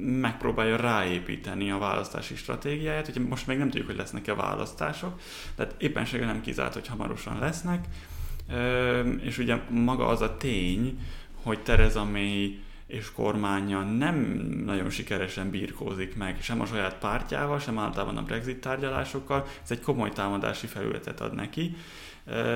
megpróbálja 0.00 0.76
ráépíteni 0.76 1.70
a 1.70 1.78
választási 1.78 2.36
stratégiáját, 2.36 3.12
hogy 3.12 3.28
most 3.28 3.46
még 3.46 3.58
nem 3.58 3.70
tudjuk, 3.70 3.86
hogy 3.86 3.96
lesznek-e 3.96 4.34
választások, 4.34 5.20
tehát 5.54 5.74
éppenséggel 5.78 6.26
nem 6.26 6.40
kizárt, 6.40 6.74
hogy 6.74 6.86
hamarosan 6.86 7.38
lesznek, 7.38 7.84
és 9.20 9.38
ugye 9.38 9.56
maga 9.70 10.06
az 10.06 10.20
a 10.20 10.36
tény, 10.36 10.98
hogy 11.42 11.62
Tereza 11.62 12.04
May 12.04 12.58
és 12.86 13.12
kormánya 13.12 13.82
nem 13.82 14.14
nagyon 14.64 14.90
sikeresen 14.90 15.50
birkózik 15.50 16.16
meg 16.16 16.42
sem 16.42 16.60
a 16.60 16.66
saját 16.66 16.98
pártjával, 16.98 17.58
sem 17.58 17.78
általában 17.78 18.16
a 18.16 18.22
Brexit 18.22 18.60
tárgyalásokkal. 18.60 19.46
Ez 19.62 19.70
egy 19.70 19.80
komoly 19.80 20.10
támadási 20.10 20.66
felületet 20.66 21.20
ad 21.20 21.34
neki. 21.34 21.76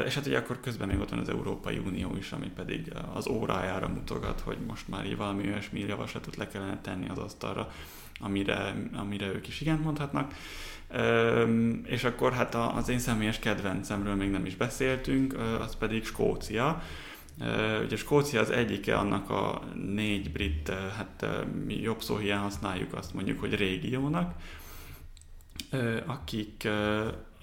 És 0.06 0.14
hát 0.14 0.26
ugye 0.26 0.38
akkor 0.38 0.60
közben 0.60 0.88
még 0.88 0.98
ott 0.98 1.10
van 1.10 1.18
az 1.18 1.28
Európai 1.28 1.78
Unió 1.78 2.16
is, 2.16 2.32
ami 2.32 2.50
pedig 2.54 2.92
az 3.14 3.26
órájára 3.26 3.88
mutogat, 3.88 4.40
hogy 4.40 4.56
most 4.66 4.88
már 4.88 5.06
így 5.06 5.16
valami 5.16 5.46
olyasmi 5.46 5.80
javaslatot 5.80 6.36
le 6.36 6.48
kellene 6.48 6.80
tenni 6.80 7.08
az 7.08 7.18
asztalra, 7.18 7.72
amire, 8.20 8.74
amire 8.94 9.26
ők 9.26 9.48
is 9.48 9.60
igen 9.60 9.78
mondhatnak. 9.78 10.34
És 11.84 12.04
akkor 12.04 12.32
hát 12.32 12.54
az 12.54 12.88
én 12.88 12.98
személyes 12.98 13.38
kedvencemről 13.38 14.14
még 14.14 14.30
nem 14.30 14.46
is 14.46 14.56
beszéltünk, 14.56 15.38
az 15.60 15.76
pedig 15.76 16.04
Skócia. 16.04 16.82
Ugye 17.84 17.96
Skócia 17.96 18.40
az 18.40 18.50
egyike 18.50 18.96
annak 18.96 19.30
a 19.30 19.62
négy 19.74 20.32
brit, 20.32 20.68
hát 20.68 21.26
mi 21.64 21.80
jobb 21.80 22.02
szó 22.02 22.16
hiány 22.16 22.40
használjuk 22.40 22.94
azt 22.94 23.14
mondjuk, 23.14 23.40
hogy 23.40 23.54
régiónak, 23.54 24.34
akik 26.06 26.68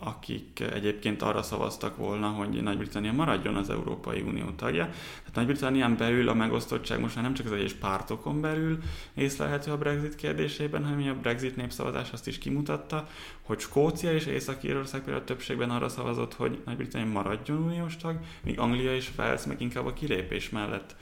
akik 0.06 0.60
egyébként 0.74 1.22
arra 1.22 1.42
szavaztak 1.42 1.98
volna, 1.98 2.28
hogy 2.28 2.64
Nagy-Britannia 2.64 3.12
maradjon 3.12 3.56
az 3.56 3.70
Európai 3.70 4.22
Unió 4.22 4.50
tagja. 4.50 4.86
Tehát 4.86 5.36
Nagy-Britannián 5.36 5.98
belül 5.98 6.30
a 6.30 6.34
megosztottság 6.34 7.00
most 7.00 7.16
már 7.16 7.24
nem 7.24 7.34
csak 7.34 7.46
az 7.46 7.52
egyes 7.52 7.74
pártokon 7.74 8.42
belül 8.42 8.78
észlelhető 9.14 9.72
a 9.72 9.78
Brexit 9.78 10.16
kérdésében, 10.16 10.86
hanem 10.86 11.10
a 11.10 11.22
Brexit 11.22 11.56
népszavazás 11.56 12.12
azt 12.12 12.28
is 12.28 12.38
kimutatta, 12.38 13.08
hogy 13.42 13.60
Skócia 13.60 14.14
és 14.14 14.26
Észak-Írország 14.26 15.02
például 15.04 15.26
többségben 15.26 15.70
arra 15.70 15.90
szavazott, 15.90 16.34
hogy 16.34 16.62
Nagy-Britannia 16.66 17.12
maradjon 17.12 17.58
uniós 17.58 17.98
tag, 17.98 18.20
míg 18.44 18.60
Anglia 18.60 18.96
és 18.96 19.12
Wales 19.18 19.46
meg 19.46 19.62
inkább 19.62 19.86
a 19.86 19.94
kilépés 19.94 20.50
mellett 20.50 20.96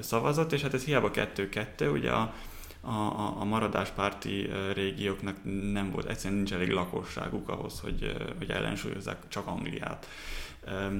szavazott, 0.00 0.52
és 0.52 0.62
hát 0.62 0.74
ez 0.74 0.84
hiába 0.84 1.10
kettő-kettő, 1.10 1.90
ugye 1.90 2.10
a 2.10 2.34
a, 2.80 2.94
a, 2.94 3.40
a 3.40 3.44
maradáspárti 3.44 4.50
régióknak 4.74 5.36
nem 5.72 5.90
volt, 5.90 6.06
egyszerűen 6.06 6.36
nincs 6.36 6.52
elég 6.52 6.70
lakosságuk 6.70 7.48
ahhoz, 7.48 7.80
hogy, 7.80 8.16
hogy 8.38 8.50
ellensúlyozzák 8.50 9.28
csak 9.28 9.46
Angliát. 9.46 10.06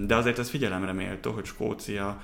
De 0.07 0.17
azért 0.17 0.39
ez 0.39 0.51
figyelemre 0.51 0.93
méltó, 0.93 1.33
hogy 1.33 1.45
Skócia 1.45 2.21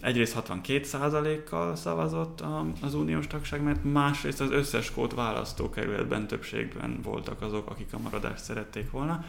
egyrészt 0.00 0.42
62%-kal 0.46 1.76
szavazott 1.76 2.42
az 2.82 2.94
uniós 2.94 3.26
tagság, 3.26 3.62
mert 3.62 3.84
másrészt 3.84 4.40
az 4.40 4.50
összes 4.50 4.84
skót 4.84 5.14
választókerületben 5.14 6.26
többségben 6.26 7.00
voltak 7.02 7.42
azok, 7.42 7.70
akik 7.70 7.92
a 7.92 7.98
maradást 7.98 8.44
szerették 8.44 8.90
volna. 8.90 9.24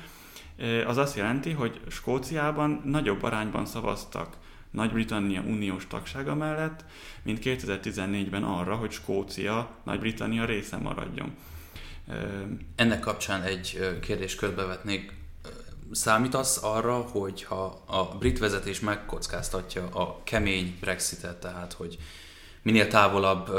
Az 0.87 0.97
azt 0.97 1.15
jelenti, 1.15 1.51
hogy 1.51 1.79
Skóciában 1.87 2.81
nagyobb 2.85 3.23
arányban 3.23 3.65
szavaztak 3.65 4.35
nagy-Britannia 4.71 5.41
uniós 5.41 5.87
tagsága 5.87 6.35
mellett, 6.35 6.85
mint 7.23 7.39
2014-ben 7.43 8.43
arra, 8.43 8.75
hogy 8.75 8.91
Skócia 8.91 9.69
Nagy-Britannia 9.83 10.45
része 10.45 10.77
maradjon. 10.77 11.35
Ennek 12.75 12.99
kapcsán 12.99 13.41
egy 13.43 13.97
kérdést 14.01 14.37
körbevetnék. 14.37 15.13
Számítasz 15.91 16.63
arra, 16.63 16.97
hogy 16.97 17.43
ha 17.43 17.83
a 17.85 18.17
brit 18.17 18.39
vezetés 18.39 18.79
megkockáztatja 18.79 19.87
a 19.89 20.23
kemény 20.23 20.77
Brexitet, 20.79 21.39
tehát 21.39 21.73
hogy 21.73 21.97
minél 22.61 22.87
távolabb 22.87 23.49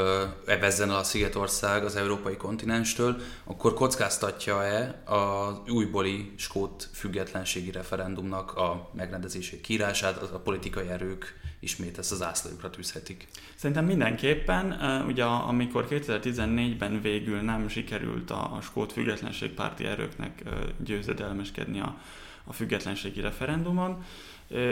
evezzen 0.45 0.89
a 0.89 1.03
Szigetország 1.03 1.83
az 1.85 1.95
európai 1.95 2.37
kontinenstől, 2.37 3.15
akkor 3.43 3.73
kockáztatja-e 3.73 5.03
az 5.05 5.55
újbóli 5.67 6.33
skót 6.37 6.89
függetlenségi 6.93 7.71
referendumnak 7.71 8.55
a 8.55 8.89
megrendezését, 8.93 9.61
kiírását, 9.61 10.17
a 10.17 10.39
politikai 10.39 10.89
erők 10.89 11.39
ismét 11.59 11.97
ezt 11.97 12.11
az 12.11 12.21
ászlójukra 12.21 12.69
tűzhetik? 12.69 13.27
Szerintem 13.55 13.85
mindenképpen, 13.85 14.77
ugye 15.07 15.23
amikor 15.23 15.87
2014-ben 15.89 17.01
végül 17.01 17.41
nem 17.41 17.67
sikerült 17.67 18.31
a, 18.31 18.55
a 18.55 18.61
skót 18.61 18.91
függetlenségpárti 18.91 19.85
erőknek 19.85 20.43
győzedelmeskedni 20.83 21.79
a, 21.79 21.97
a 22.43 22.53
függetlenségi 22.53 23.21
referendumon, 23.21 24.03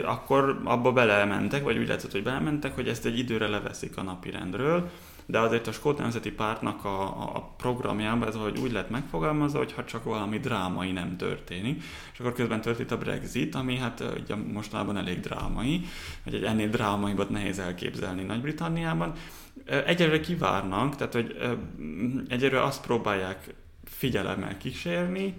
akkor 0.04 0.60
abba 0.64 0.92
belementek, 0.92 1.62
vagy 1.62 1.78
úgy 1.78 1.88
látszott, 1.88 2.12
hogy 2.12 2.22
belementek, 2.22 2.74
hogy 2.74 2.88
ezt 2.88 3.06
egy 3.06 3.18
időre 3.18 3.48
leveszik 3.48 3.96
a 3.96 4.02
napirendről, 4.02 4.90
de 5.26 5.38
azért 5.38 5.66
a 5.66 5.72
Skót 5.72 5.98
Nemzeti 5.98 6.30
Pártnak 6.30 6.84
a, 6.84 7.02
a 7.36 7.54
programjában 7.56 8.28
ez 8.28 8.34
valahogy 8.34 8.58
úgy 8.58 8.72
lett 8.72 8.90
megfogalmazva, 8.90 9.58
hogy 9.58 9.72
ha 9.72 9.84
csak 9.84 10.04
valami 10.04 10.38
drámai 10.38 10.92
nem 10.92 11.16
történik, 11.16 11.82
és 12.12 12.18
akkor 12.18 12.32
közben 12.32 12.60
történt 12.60 12.90
a 12.90 12.98
Brexit, 12.98 13.54
ami 13.54 13.76
hát 13.76 14.04
ugye 14.22 14.34
mostanában 14.34 14.96
elég 14.96 15.20
drámai, 15.20 15.84
vagy 16.24 16.34
egy 16.34 16.44
ennél 16.44 16.68
drámaibbat 16.68 17.30
nehéz 17.30 17.58
elképzelni 17.58 18.22
Nagy-Britanniában. 18.22 19.12
Egyelőre 19.86 20.20
kivárnak, 20.20 20.96
tehát 20.96 21.12
hogy 21.12 21.36
egyelőre 22.28 22.62
azt 22.62 22.82
próbálják 22.82 23.54
figyelemmel 23.84 24.56
kísérni, 24.56 25.34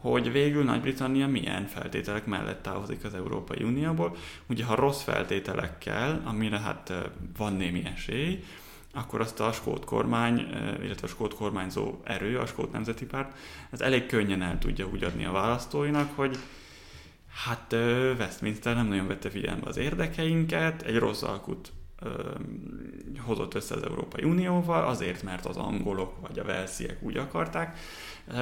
hogy 0.00 0.32
végül 0.32 0.64
Nagy-Britannia 0.64 1.26
milyen 1.26 1.66
feltételek 1.66 2.26
mellett 2.26 2.62
távozik 2.62 3.04
az 3.04 3.14
Európai 3.14 3.62
Unióból. 3.62 4.16
Ugye 4.46 4.64
ha 4.64 4.74
rossz 4.74 5.02
feltételekkel, 5.02 6.22
amire 6.24 6.58
hát 6.58 6.92
van 7.36 7.52
némi 7.52 7.84
esély, 7.84 8.44
akkor 8.92 9.20
azt 9.20 9.40
a 9.40 9.52
skót 9.52 9.84
kormány, 9.84 10.38
illetve 10.82 11.06
a 11.06 11.10
skót 11.10 11.34
kormányzó 11.34 11.94
erő, 12.04 12.38
a 12.38 12.46
skót 12.46 12.72
nemzeti 12.72 13.04
párt, 13.04 13.36
ez 13.70 13.80
elég 13.80 14.06
könnyen 14.06 14.42
el 14.42 14.58
tudja 14.58 14.86
úgy 14.86 15.04
adni 15.04 15.24
a 15.24 15.32
választóinak, 15.32 16.12
hogy 16.14 16.36
hát 17.44 17.72
Westminster 18.18 18.74
nem 18.74 18.86
nagyon 18.86 19.06
vette 19.06 19.30
figyelembe 19.30 19.66
az 19.66 19.76
érdekeinket, 19.76 20.82
egy 20.82 20.96
rossz 20.96 21.22
alkut 21.22 21.72
hozott 23.18 23.54
össze 23.54 23.74
az 23.74 23.82
Európai 23.82 24.24
Unióval, 24.24 24.84
azért, 24.84 25.22
mert 25.22 25.46
az 25.46 25.56
angolok 25.56 26.20
vagy 26.20 26.38
a 26.38 26.44
velsziek 26.44 27.02
úgy 27.02 27.16
akarták, 27.16 27.78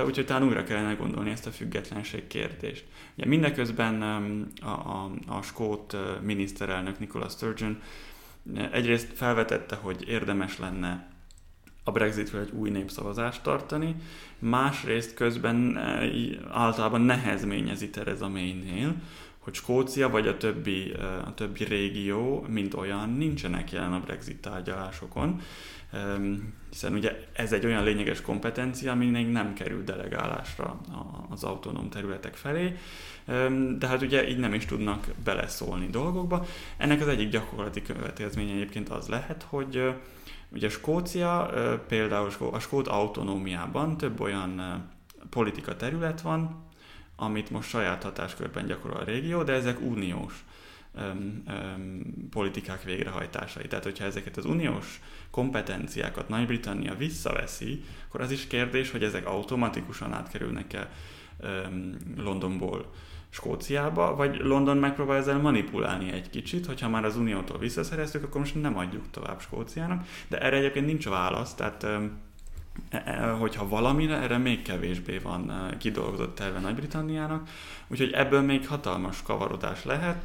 úgyhogy 0.07 0.27
talán 0.27 0.43
újra 0.43 0.65
kellene 0.65 0.95
gondolni 0.95 1.31
ezt 1.31 1.47
a 1.47 1.51
függetlenség 1.51 2.27
kérdést. 2.27 2.85
Ugye 3.17 3.27
mindeközben 3.27 4.03
a, 4.61 4.69
a, 4.69 5.11
a 5.27 5.43
skót 5.43 5.97
miniszterelnök 6.23 6.99
Nicola 6.99 7.29
Sturgeon 7.29 7.81
Egyrészt 8.73 9.13
felvetette, 9.15 9.77
hogy 9.77 10.09
érdemes 10.09 10.59
lenne 10.59 11.09
a 11.85 11.91
Brexitről 11.91 12.41
egy 12.41 12.51
új 12.51 12.71
népszavazást 12.71 13.43
tartani, 13.43 13.95
másrészt 14.39 15.15
közben 15.15 15.77
általában 16.51 17.01
nehezményezi 17.01 17.91
Tereza 17.91 18.29
May-nél, 18.29 18.95
hogy 19.39 19.55
Skócia 19.55 20.09
vagy 20.09 20.29
a 20.29 20.37
többi, 20.37 20.93
a 21.25 21.35
többi 21.35 21.65
régió, 21.65 22.47
mint 22.49 22.75
olyan, 22.75 23.11
nincsenek 23.11 23.73
jelen 23.73 23.93
a 23.93 24.01
Brexit 24.01 24.41
tárgyalásokon, 24.41 25.41
hiszen 26.71 26.93
ugye 26.93 27.17
ez 27.33 27.53
egy 27.53 27.67
olyan 27.67 27.85
lényeges 27.85 28.21
kompetencia, 28.21 28.93
ami 28.93 29.07
még 29.07 29.29
nem 29.29 29.53
kerül 29.53 29.85
delegálásra 29.85 30.81
az 31.31 31.45
autonóm 31.45 31.89
területek 31.89 32.35
felé, 32.35 32.77
de 33.79 33.87
hát 33.87 34.03
ugye 34.03 34.29
így 34.29 34.39
nem 34.39 34.55
is 34.55 34.65
tudnak 34.65 35.07
beleszólni 35.25 35.87
dolgokba. 35.87 36.47
Ennek 36.77 37.01
az 37.01 37.09
egyik 37.09 37.29
gyakorlati 37.29 37.83
következménye 37.83 38.53
egyébként 38.53 38.89
az 38.89 39.09
lehet, 39.09 39.47
hogy 39.49 39.95
ugye 40.49 40.69
Skócia 40.69 41.51
például 41.89 42.31
a 42.53 42.59
skót 42.59 42.89
autonómiában 42.89 43.97
több 43.97 44.21
olyan 44.21 44.85
politika 45.31 45.77
terület 45.77 46.21
van, 46.21 46.63
amit 47.17 47.51
most 47.51 47.69
saját 47.69 48.03
hatáskörben 48.03 48.67
gyakorol 48.67 48.97
a 48.97 49.05
régió, 49.05 49.43
de 49.43 49.53
ezek 49.53 49.81
uniós 49.81 50.45
öm, 50.97 51.43
öm, 51.47 52.29
politikák 52.31 52.83
végrehajtásai. 52.83 53.67
Tehát, 53.67 53.85
hogyha 53.85 54.05
ezeket 54.05 54.37
az 54.37 54.45
uniós 54.45 55.01
kompetenciákat 55.31 56.29
Nagy-Britannia 56.29 56.95
visszaveszi, 56.95 57.83
akkor 58.09 58.21
az 58.21 58.31
is 58.31 58.47
kérdés, 58.47 58.91
hogy 58.91 59.03
ezek 59.03 59.27
automatikusan 59.27 60.13
átkerülnek-e 60.13 60.91
öm, 61.41 61.97
Londonból 62.17 62.93
Skóciába, 63.29 64.15
vagy 64.15 64.37
London 64.41 64.77
megpróbál 64.77 65.17
ezzel 65.17 65.39
manipulálni 65.39 66.13
egy 66.13 66.31
kicsit, 66.31 66.67
hogyha 66.67 66.89
már 66.89 67.05
az 67.05 67.17
Uniótól 67.17 67.59
visszaszereztük, 67.59 68.23
akkor 68.23 68.41
most 68.41 68.61
nem 68.61 68.77
adjuk 68.79 69.11
tovább 69.11 69.41
Skóciának, 69.41 70.07
de 70.29 70.41
erre 70.41 70.57
egyébként 70.57 70.87
nincs 70.87 71.09
válasz, 71.09 71.55
tehát 71.55 71.87
E, 72.89 73.03
e, 73.07 73.31
hogyha 73.31 73.69
valamire, 73.69 74.17
erre 74.17 74.39
még 74.39 74.63
kevésbé 74.63 75.19
van 75.19 75.75
kidolgozott 75.79 76.35
terve 76.35 76.59
Nagy-Britanniának, 76.59 77.49
úgyhogy 77.89 78.13
ebből 78.13 78.41
még 78.41 78.67
hatalmas 78.67 79.23
kavarodás 79.23 79.85
lehet. 79.85 80.25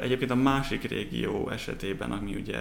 Egyébként 0.00 0.30
a 0.30 0.34
másik 0.34 0.82
régió 0.82 1.50
esetében, 1.50 2.12
ami 2.12 2.34
ugye 2.34 2.58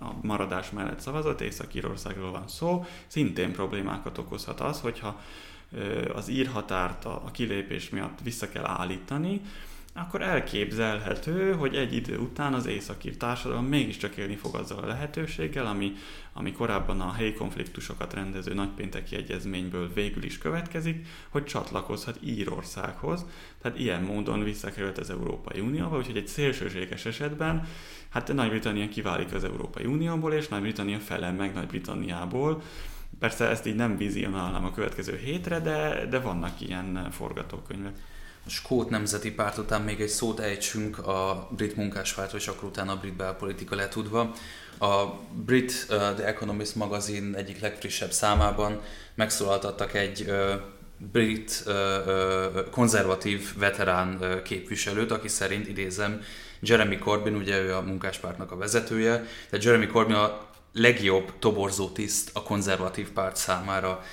a 0.00 0.12
maradás 0.22 0.70
mellett 0.70 1.00
szavazott, 1.00 1.40
Észak-Írországról 1.40 2.30
van 2.30 2.48
szó, 2.48 2.84
szintén 3.06 3.52
problémákat 3.52 4.18
okozhat 4.18 4.60
az, 4.60 4.80
hogyha 4.80 5.20
az 6.14 6.28
írhatárt 6.28 7.04
a 7.04 7.30
kilépés 7.32 7.90
miatt 7.90 8.18
vissza 8.22 8.48
kell 8.48 8.64
állítani, 8.64 9.40
akkor 9.92 10.22
elképzelhető, 10.22 11.52
hogy 11.52 11.74
egy 11.76 11.94
idő 11.94 12.18
után 12.18 12.54
az 12.54 12.66
északír 12.66 13.16
társadalom 13.16 13.64
mégiscsak 13.64 14.16
élni 14.16 14.36
fog 14.36 14.54
azzal 14.54 14.78
a 14.78 14.86
lehetőséggel, 14.86 15.66
ami, 15.66 15.92
ami 16.32 16.52
korábban 16.52 17.00
a 17.00 17.12
helyi 17.12 17.32
konfliktusokat 17.32 18.14
rendező 18.14 18.54
nagypénteki 18.54 19.16
egyezményből 19.16 19.92
végül 19.92 20.22
is 20.22 20.38
következik, 20.38 21.06
hogy 21.28 21.44
csatlakozhat 21.44 22.18
Írországhoz. 22.24 23.26
Tehát 23.62 23.78
ilyen 23.78 24.02
módon 24.02 24.44
visszakerült 24.44 24.98
az 24.98 25.10
Európai 25.10 25.60
Unióba, 25.60 25.96
úgyhogy 25.96 26.16
egy 26.16 26.28
szélsőséges 26.28 27.04
esetben 27.04 27.66
hát 28.08 28.32
Nagy-Britannia 28.32 28.88
kiválik 28.88 29.34
az 29.34 29.44
Európai 29.44 29.84
Unióból, 29.84 30.32
és 30.32 30.48
Nagy-Britannia 30.48 30.98
felel 30.98 31.32
meg 31.32 31.54
Nagy-Britanniából. 31.54 32.62
Persze 33.18 33.48
ezt 33.48 33.66
így 33.66 33.74
nem 33.74 33.96
vizionálnám 33.96 34.64
a 34.64 34.72
következő 34.72 35.16
hétre, 35.16 35.60
de, 35.60 36.06
de 36.06 36.20
vannak 36.20 36.60
ilyen 36.60 37.10
forgatókönyvek 37.10 37.94
Skót 38.50 38.90
Nemzeti 38.90 39.32
Párt 39.32 39.58
után 39.58 39.82
még 39.82 40.00
egy 40.00 40.08
szót 40.08 40.40
ejtsünk 40.40 40.98
a 40.98 41.48
brit 41.56 41.76
munkáspártról, 41.76 42.40
és 42.40 42.48
akkor 42.48 42.68
utána 42.68 42.92
a 42.92 42.96
brit 42.96 43.16
belpolitika 43.16 43.74
letudva. 43.74 44.34
A 44.78 45.04
Brit 45.44 45.86
uh, 45.90 45.96
The 45.96 46.26
Economist 46.26 46.74
magazin 46.74 47.34
egyik 47.34 47.60
legfrissebb 47.60 48.10
számában 48.10 48.80
megszólaltattak 49.14 49.94
egy 49.94 50.24
uh, 50.28 50.52
brit 50.96 51.62
uh, 51.66 51.74
uh, 52.06 52.70
konzervatív 52.70 53.58
veterán 53.58 54.18
uh, 54.20 54.42
képviselőt, 54.42 55.10
aki 55.10 55.28
szerint 55.28 55.68
idézem, 55.68 56.22
Jeremy 56.60 56.98
Corbyn, 56.98 57.34
ugye 57.34 57.60
ő 57.60 57.74
a 57.74 57.80
munkáspártnak 57.80 58.52
a 58.52 58.56
vezetője, 58.56 59.24
tehát 59.50 59.64
Jeremy 59.64 59.86
Corbyn 59.86 60.14
a 60.14 60.48
legjobb 60.72 61.32
toborzó 61.38 61.88
tiszt 61.88 62.30
a 62.32 62.42
konzervatív 62.42 63.10
párt 63.10 63.36
számára. 63.36 64.04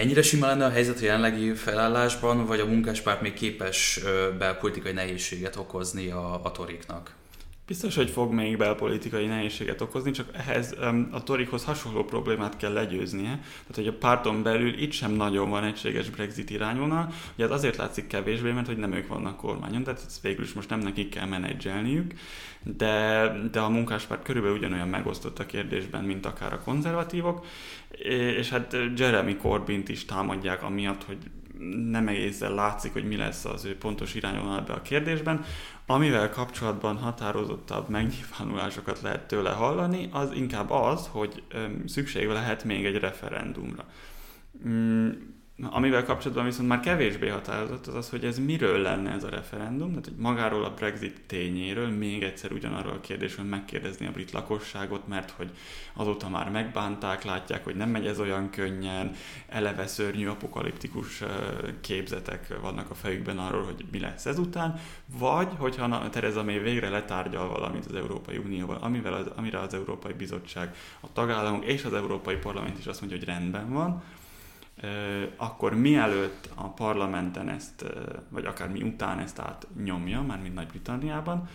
Ennyire 0.00 0.22
sima 0.22 0.46
lenne 0.46 0.64
a 0.64 0.70
helyzet 0.70 1.00
a 1.00 1.04
jelenlegi 1.04 1.54
felállásban, 1.54 2.46
vagy 2.46 2.60
a 2.60 2.66
munkáspárt 2.66 3.20
még 3.20 3.32
képes 3.32 4.00
belpolitikai 4.38 4.92
nehézséget 4.92 5.56
okozni 5.56 6.10
a, 6.10 6.40
a 6.44 6.50
toriknak? 6.50 7.19
Biztos, 7.70 7.94
hogy 7.94 8.10
fog 8.10 8.32
még 8.32 8.56
belpolitikai 8.56 9.26
nehézséget 9.26 9.80
okozni, 9.80 10.10
csak 10.10 10.28
ehhez 10.32 10.74
a 11.10 11.22
Torikhoz 11.22 11.64
hasonló 11.64 12.04
problémát 12.04 12.56
kell 12.56 12.72
legyőznie. 12.72 13.38
Tehát, 13.40 13.74
hogy 13.74 13.86
a 13.86 13.92
párton 13.92 14.42
belül 14.42 14.82
itt 14.82 14.92
sem 14.92 15.12
nagyon 15.12 15.50
van 15.50 15.64
egységes 15.64 16.10
Brexit 16.10 16.50
irányvonal. 16.50 17.12
Ugye 17.34 17.44
ez 17.44 17.50
azért 17.50 17.76
látszik 17.76 18.06
kevésbé, 18.06 18.52
mert 18.52 18.66
hogy 18.66 18.76
nem 18.76 18.92
ők 18.92 19.06
vannak 19.06 19.36
kormányon, 19.36 19.82
tehát 19.82 20.02
ezt 20.06 20.20
végül 20.22 20.44
is 20.44 20.52
most 20.52 20.68
nem 20.68 20.78
nekik 20.78 21.08
kell 21.08 21.26
menedzselniük, 21.26 22.12
de, 22.62 23.26
de 23.52 23.60
a 23.60 23.68
munkáspárt 23.68 24.22
körülbelül 24.22 24.56
ugyanolyan 24.56 24.88
megosztott 24.88 25.38
a 25.38 25.46
kérdésben, 25.46 26.04
mint 26.04 26.26
akár 26.26 26.52
a 26.52 26.60
konzervatívok, 26.60 27.46
és 28.38 28.48
hát 28.48 28.76
Jeremy 28.96 29.36
Corbyn-t 29.36 29.88
is 29.88 30.04
támadják 30.04 30.62
amiatt, 30.62 31.04
hogy 31.04 31.18
nem 31.90 32.08
egészen 32.08 32.54
látszik, 32.54 32.92
hogy 32.92 33.08
mi 33.08 33.16
lesz 33.16 33.44
az 33.44 33.64
ő 33.64 33.76
pontos 33.76 34.14
irányvonal 34.14 34.58
ebbe 34.58 34.72
a 34.72 34.82
kérdésben. 34.82 35.44
Amivel 35.86 36.30
kapcsolatban 36.30 36.96
határozottabb 36.96 37.88
megnyilvánulásokat 37.88 39.00
lehet 39.00 39.26
tőle 39.26 39.50
hallani, 39.50 40.08
az 40.12 40.32
inkább 40.32 40.70
az, 40.70 41.08
hogy 41.12 41.42
szükség 41.86 42.28
lehet 42.28 42.64
még 42.64 42.84
egy 42.84 42.98
referendumra. 42.98 43.84
Amivel 45.62 46.04
kapcsolatban 46.04 46.44
viszont 46.44 46.68
már 46.68 46.80
kevésbé 46.80 47.28
határozott 47.28 47.86
az 47.86 47.94
az, 47.94 48.10
hogy 48.10 48.24
ez 48.24 48.38
miről 48.38 48.78
lenne 48.78 49.10
ez 49.10 49.24
a 49.24 49.28
referendum, 49.28 49.88
tehát 49.88 50.04
hogy 50.04 50.16
magáról 50.16 50.64
a 50.64 50.74
Brexit 50.74 51.20
tényéről, 51.26 51.88
még 51.88 52.22
egyszer 52.22 52.52
ugyanarról 52.52 52.92
a 52.92 53.00
kérdésről 53.00 53.46
megkérdezni 53.46 54.06
a 54.06 54.10
brit 54.10 54.30
lakosságot, 54.30 55.08
mert 55.08 55.30
hogy 55.30 55.50
azóta 55.94 56.28
már 56.28 56.50
megbánták, 56.50 57.24
látják, 57.24 57.64
hogy 57.64 57.76
nem 57.76 57.90
megy 57.90 58.06
ez 58.06 58.20
olyan 58.20 58.50
könnyen, 58.50 59.14
eleve 59.48 59.86
szörnyű 59.86 60.26
apokaliptikus 60.26 61.22
képzetek 61.80 62.60
vannak 62.60 62.90
a 62.90 62.94
fejükben 62.94 63.38
arról, 63.38 63.62
hogy 63.64 63.84
mi 63.92 64.00
lesz 64.00 64.26
ezután, 64.26 64.80
vagy 65.18 65.48
hogyha 65.56 66.08
Tereza 66.08 66.44
May 66.44 66.58
végre 66.58 66.88
letárgyal 66.88 67.48
valamit 67.48 67.86
az 67.86 67.94
Európai 67.94 68.36
Unióval, 68.36 68.78
amivel 68.80 69.12
az, 69.12 69.26
amire 69.36 69.58
az 69.58 69.74
Európai 69.74 70.12
Bizottság, 70.12 70.74
a 71.00 71.12
tagállamok 71.12 71.64
és 71.64 71.84
az 71.84 71.92
Európai 71.92 72.36
Parlament 72.36 72.78
is 72.78 72.86
azt 72.86 73.00
mondja, 73.00 73.18
hogy 73.18 73.28
rendben 73.28 73.72
van, 73.72 74.02
akkor 75.36 75.74
mielőtt 75.74 76.48
a 76.54 76.68
parlamenten 76.68 77.48
ezt, 77.48 77.84
vagy 78.28 78.44
akár 78.44 78.68
mi 78.68 78.82
után 78.82 79.18
ezt 79.18 79.38
átnyomja, 79.38 80.22
már 80.22 80.40
mint 80.40 80.54
Nagy-Britanniában, 80.54 81.48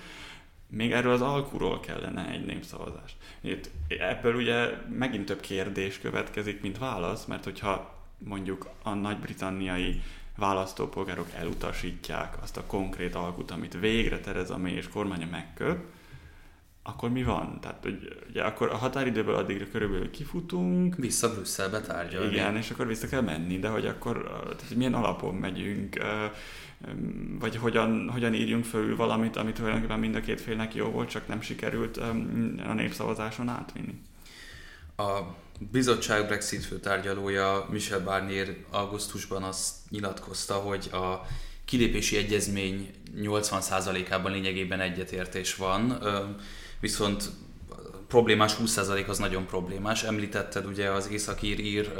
még 0.68 0.92
erről 0.92 1.14
az 1.14 1.22
alkuról 1.22 1.80
kellene 1.80 2.30
egy 2.30 2.46
népszavazás. 2.46 3.16
Itt, 3.42 3.70
ebből 3.88 4.36
ugye 4.36 4.70
megint 4.98 5.26
több 5.26 5.40
kérdés 5.40 6.00
következik, 6.00 6.62
mint 6.62 6.78
válasz, 6.78 7.26
mert 7.26 7.44
hogyha 7.44 7.94
mondjuk 8.18 8.70
a 8.84 8.94
nagy-britanniai 8.94 10.02
választópolgárok 10.38 11.28
elutasítják 11.34 12.38
azt 12.42 12.58
a 12.58 12.66
konkrét 12.68 13.16
alkut, 13.16 13.52
amit 13.52 13.80
végre 13.80 14.20
Tereza 14.20 14.58
May 14.58 14.74
és 14.74 14.90
kormánya 14.90 15.28
megköt, 15.32 15.80
akkor 16.88 17.10
mi 17.10 17.24
van? 17.24 17.58
Tehát, 17.62 17.80
hogy 17.82 18.18
ugye 18.30 18.44
akkor 18.44 18.70
a 18.70 18.76
határidőből 18.76 19.36
addigra 19.36 19.66
körülbelül 19.72 20.12
kifutunk. 20.12 20.96
Vissza 20.96 21.34
Brüsszelbe 21.34 21.82
tárgyalni. 21.82 22.32
Igen, 22.32 22.58
és 22.58 22.70
akkor 22.70 22.88
vissza 22.88 23.08
kell 23.08 23.22
menni, 23.22 23.60
de 23.60 23.68
hogy 23.68 23.86
akkor 23.86 24.24
tehát, 24.58 24.76
milyen 24.76 24.94
alapon 24.94 25.36
megyünk, 25.36 25.98
vagy 27.40 27.56
hogyan, 27.56 28.10
hogyan 28.10 28.34
írjunk 28.34 28.66
föl 28.66 28.96
valamit, 28.96 29.36
amit 29.36 29.56
tulajdonképpen 29.56 30.00
mind 30.00 30.16
a 30.16 30.20
két 30.20 30.42
félnek 30.42 30.76
jó 30.76 30.86
volt, 30.86 31.10
csak 31.10 31.28
nem 31.28 31.42
sikerült 31.42 31.98
a 32.68 32.74
népszavazáson 32.74 33.50
átvinni. 33.50 34.02
A 34.98 35.20
bizottság 35.72 36.26
Brexit 36.26 36.66
főtárgyalója 36.66 37.68
Michel 37.70 38.04
Barnier 38.04 38.56
augusztusban 38.70 39.44
azt 39.44 39.76
nyilatkozta, 39.90 40.54
hogy 40.54 40.90
a 40.92 41.28
kilépési 41.66 42.18
egyezmény 42.18 42.90
80%-ában 43.18 44.32
lényegében 44.32 44.80
egyetértés 44.80 45.56
van 45.56 45.98
viszont 46.80 47.30
problémás 48.08 48.56
20% 48.64 49.08
az 49.08 49.18
nagyon 49.18 49.46
problémás. 49.46 50.04
Említetted 50.04 50.66
ugye 50.66 50.90
az 50.90 51.10
északír 51.10 51.60
ír 51.60 51.94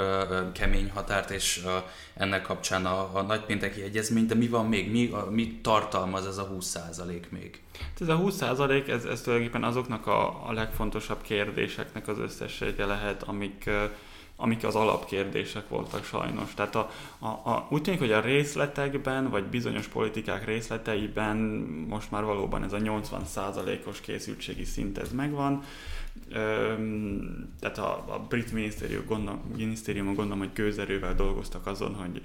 kemény 0.54 0.90
határt, 0.90 1.30
és 1.30 1.66
ennek 2.14 2.42
kapcsán 2.42 2.86
a, 2.86 3.10
a 3.14 3.22
nagypénteki 3.22 3.82
egyezmény, 3.82 4.26
de 4.26 4.36
mi 4.36 4.48
van 4.48 4.66
még? 4.66 4.92
Mi, 4.92 5.10
a, 5.12 5.28
mi 5.32 5.60
tartalmaz 5.62 6.26
ez 6.26 6.38
a 6.38 6.50
20% 6.60 7.30
még? 7.30 7.62
Hát 7.80 8.02
ez 8.02 8.08
a 8.08 8.20
20% 8.20 8.88
ez, 8.88 9.06
ez 9.06 9.22
tulajdonképpen 9.22 9.64
azoknak 9.64 10.08
a, 10.08 10.48
a 10.48 10.52
legfontosabb 10.54 11.22
kérdéseknek 11.22 12.08
az 12.08 12.20
összessége 12.20 12.86
lehet, 12.86 13.24
amik 13.24 13.70
amik 14.36 14.64
az 14.64 14.76
alapkérdések 14.76 15.70
voltak 15.70 16.04
sajnos. 16.04 16.54
Tehát 16.54 16.76
a, 16.76 16.90
a, 17.20 17.26
a, 17.28 17.68
úgy 17.70 17.82
tűnik, 17.82 18.00
hogy 18.00 18.12
a 18.12 18.22
részletekben, 18.22 19.30
vagy 19.30 19.44
bizonyos 19.44 19.88
politikák 19.88 20.46
részleteiben 20.46 21.38
most 21.90 22.12
már 22.12 22.24
valóban 22.24 22.64
ez 22.64 22.74
a 22.74 22.78
80%-os 22.78 24.02
készültségi 24.02 24.64
szint 24.64 24.98
ez 24.98 25.12
megvan. 25.12 25.64
Öm, 26.32 27.50
tehát 27.60 27.78
a, 27.78 28.14
a 28.14 28.20
brit 28.30 28.52
minisztérium, 28.52 29.06
gondol, 29.06 29.42
minisztérium 29.56 30.06
gondolom, 30.06 30.40
hogy 30.40 30.54
gőzerővel 30.54 31.16
dolgoztak 31.16 31.68
azon, 31.68 31.96
hogy 31.96 32.22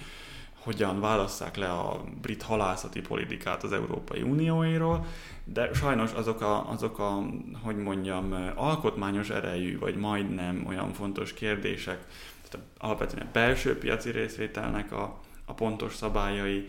hogyan 0.62 1.00
válasszák 1.00 1.56
le 1.56 1.70
a 1.70 2.04
brit 2.20 2.42
halászati 2.42 3.00
politikát 3.00 3.62
az 3.62 3.72
Európai 3.72 4.22
Unióéről, 4.22 5.04
de 5.44 5.72
sajnos 5.74 6.12
azok 6.12 6.40
a, 6.40 6.70
azok 6.70 6.98
a, 6.98 7.22
hogy 7.62 7.76
mondjam, 7.76 8.52
alkotmányos 8.54 9.30
erejű, 9.30 9.78
vagy 9.78 9.96
majdnem 9.96 10.64
olyan 10.66 10.92
fontos 10.92 11.32
kérdések, 11.34 12.06
tehát 12.48 12.66
alapvetően 12.78 13.26
a 13.26 13.30
belső 13.32 13.78
piaci 13.78 14.10
részvételnek 14.10 14.92
a, 14.92 15.20
a 15.44 15.52
pontos 15.54 15.94
szabályai, 15.94 16.68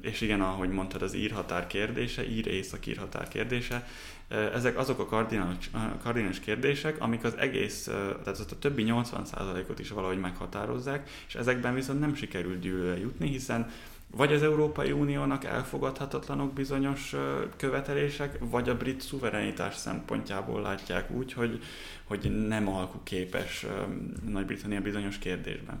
és 0.00 0.20
igen, 0.20 0.40
ahogy 0.40 0.68
mondtad, 0.68 1.02
az 1.02 1.14
írhatár 1.14 1.66
kérdése, 1.66 2.28
ír-észak 2.28 2.86
írhatár 2.86 3.28
kérdése, 3.28 3.86
ezek 4.30 4.78
azok 4.78 4.98
a 4.98 5.06
kardinális, 5.06 5.70
kardinális 6.02 6.40
kérdések, 6.40 7.00
amik 7.00 7.24
az 7.24 7.36
egész, 7.38 7.84
tehát 8.24 8.38
a 8.50 8.58
többi 8.58 8.84
80%-ot 8.86 9.78
is 9.78 9.90
valahogy 9.90 10.20
meghatározzák, 10.20 11.10
és 11.28 11.34
ezekben 11.34 11.74
viszont 11.74 12.00
nem 12.00 12.14
sikerült 12.14 12.60
gyűlőre 12.60 12.98
jutni, 12.98 13.28
hiszen 13.28 13.70
vagy 14.16 14.32
az 14.32 14.42
Európai 14.42 14.92
Uniónak 14.92 15.44
elfogadhatatlanok 15.44 16.52
bizonyos 16.52 17.14
követelések, 17.56 18.38
vagy 18.40 18.68
a 18.68 18.76
brit 18.76 19.00
szuverenitás 19.00 19.76
szempontjából 19.76 20.60
látják 20.60 21.10
úgy, 21.10 21.32
hogy, 21.32 21.62
hogy 22.04 22.46
nem 22.46 22.68
alkuképes 22.68 23.66
Nagy-Britannia 24.28 24.80
bizonyos 24.80 25.18
kérdésben. 25.18 25.80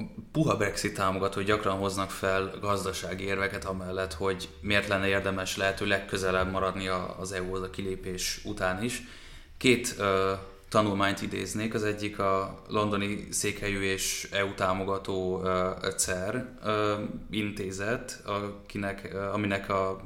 A 0.00 0.22
puha 0.32 0.56
Brexit 0.56 0.94
támogatói 0.94 1.44
gyakran 1.44 1.78
hoznak 1.78 2.10
fel 2.10 2.50
gazdasági 2.60 3.24
érveket 3.24 3.64
amellett, 3.64 4.14
hogy 4.14 4.48
miért 4.60 4.88
lenne 4.88 5.08
érdemes 5.08 5.56
lehető 5.56 5.86
legközelebb 5.86 6.50
maradni 6.50 6.88
az 7.18 7.32
EU-hoz 7.32 7.62
a 7.62 7.70
kilépés 7.70 8.40
után 8.44 8.82
is. 8.82 9.02
Két 9.56 9.94
ö, 9.98 10.32
tanulmányt 10.68 11.22
idéznék, 11.22 11.74
az 11.74 11.82
egyik 11.82 12.18
a 12.18 12.62
londoni 12.68 13.26
székhelyű 13.30 13.80
és 13.80 14.28
EU 14.32 14.54
támogató 14.54 15.42
ö, 15.44 15.70
CER 15.96 16.48
intézet, 17.30 18.22
akinek, 18.24 19.10
ö, 19.12 19.18
aminek 19.18 19.68
a 19.68 20.00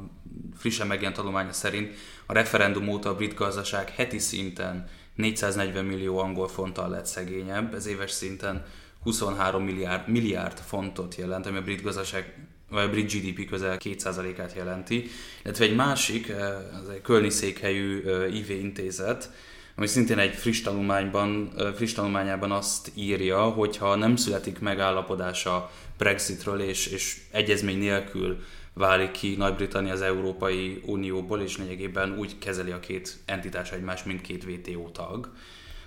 frissen 0.57 0.87
megjelent 0.87 1.17
tanulmánya 1.17 1.53
szerint 1.53 1.95
a 2.27 2.33
referendum 2.33 2.89
óta 2.89 3.09
a 3.09 3.15
brit 3.15 3.35
gazdaság 3.35 3.89
heti 3.89 4.19
szinten 4.19 4.89
440 5.15 5.85
millió 5.85 6.19
angol 6.19 6.49
fonttal 6.49 6.89
lett 6.89 7.07
szegényebb, 7.07 7.75
ez 7.75 7.87
éves 7.87 8.11
szinten 8.11 8.65
23 9.05 9.65
milliárd, 9.65 10.09
milliárd 10.09 10.59
fontot 10.59 11.15
jelent, 11.15 11.47
ami 11.47 11.57
a 11.57 11.63
brit 11.63 11.83
gazdaság 11.83 12.49
vagy 12.71 12.85
a 12.85 12.91
brit 12.91 13.13
GDP 13.13 13.49
közel 13.49 13.77
2%-át 13.85 14.55
jelenti, 14.57 15.11
illetve 15.45 15.65
egy 15.65 15.75
másik, 15.75 16.29
eh, 16.29 16.39
az 16.81 16.89
egy 16.89 17.01
Kölni 17.03 17.31
székhelyű 17.31 18.03
eh, 18.03 18.37
IV 18.37 18.51
intézet, 18.51 19.31
ami 19.77 19.87
szintén 19.87 20.19
egy 20.19 20.35
friss, 20.35 20.61
tanulmányban, 20.61 21.53
eh, 21.59 21.73
friss 21.73 21.93
tanulmányában 21.93 22.53
azt 22.53 22.91
írja, 22.95 23.43
hogy 23.43 23.77
ha 23.77 23.95
nem 23.95 24.17
születik 24.17 24.59
megállapodása 24.59 25.71
Brexitről 25.99 26.61
és, 26.61 26.87
és 26.87 27.21
egyezmény 27.31 27.79
nélkül 27.79 28.43
válik 28.73 29.11
ki 29.11 29.35
Nagy-Britannia 29.37 29.93
az 29.93 30.03
Európai 30.03 30.83
Unióból, 30.85 31.41
és 31.41 31.59
lényegében 31.59 32.19
úgy 32.19 32.39
kezeli 32.39 32.71
a 32.71 32.81
két 32.81 33.17
entitás 33.25 33.73
egymást, 33.73 34.05
mint 34.05 34.21
két 34.21 34.45
WTO 34.45 34.89
tag, 34.89 35.31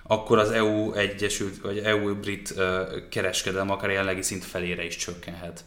akkor 0.08 0.38
az 0.38 0.52
EU 0.52 0.94
egyesült, 0.94 1.62
vagy 1.62 1.78
EU-brit 1.78 2.54
kereskedelem 3.10 3.70
akár 3.70 3.90
jelenlegi 3.90 4.22
szint 4.22 4.44
felére 4.44 4.86
is 4.86 4.96
csökkenhet. 4.96 5.66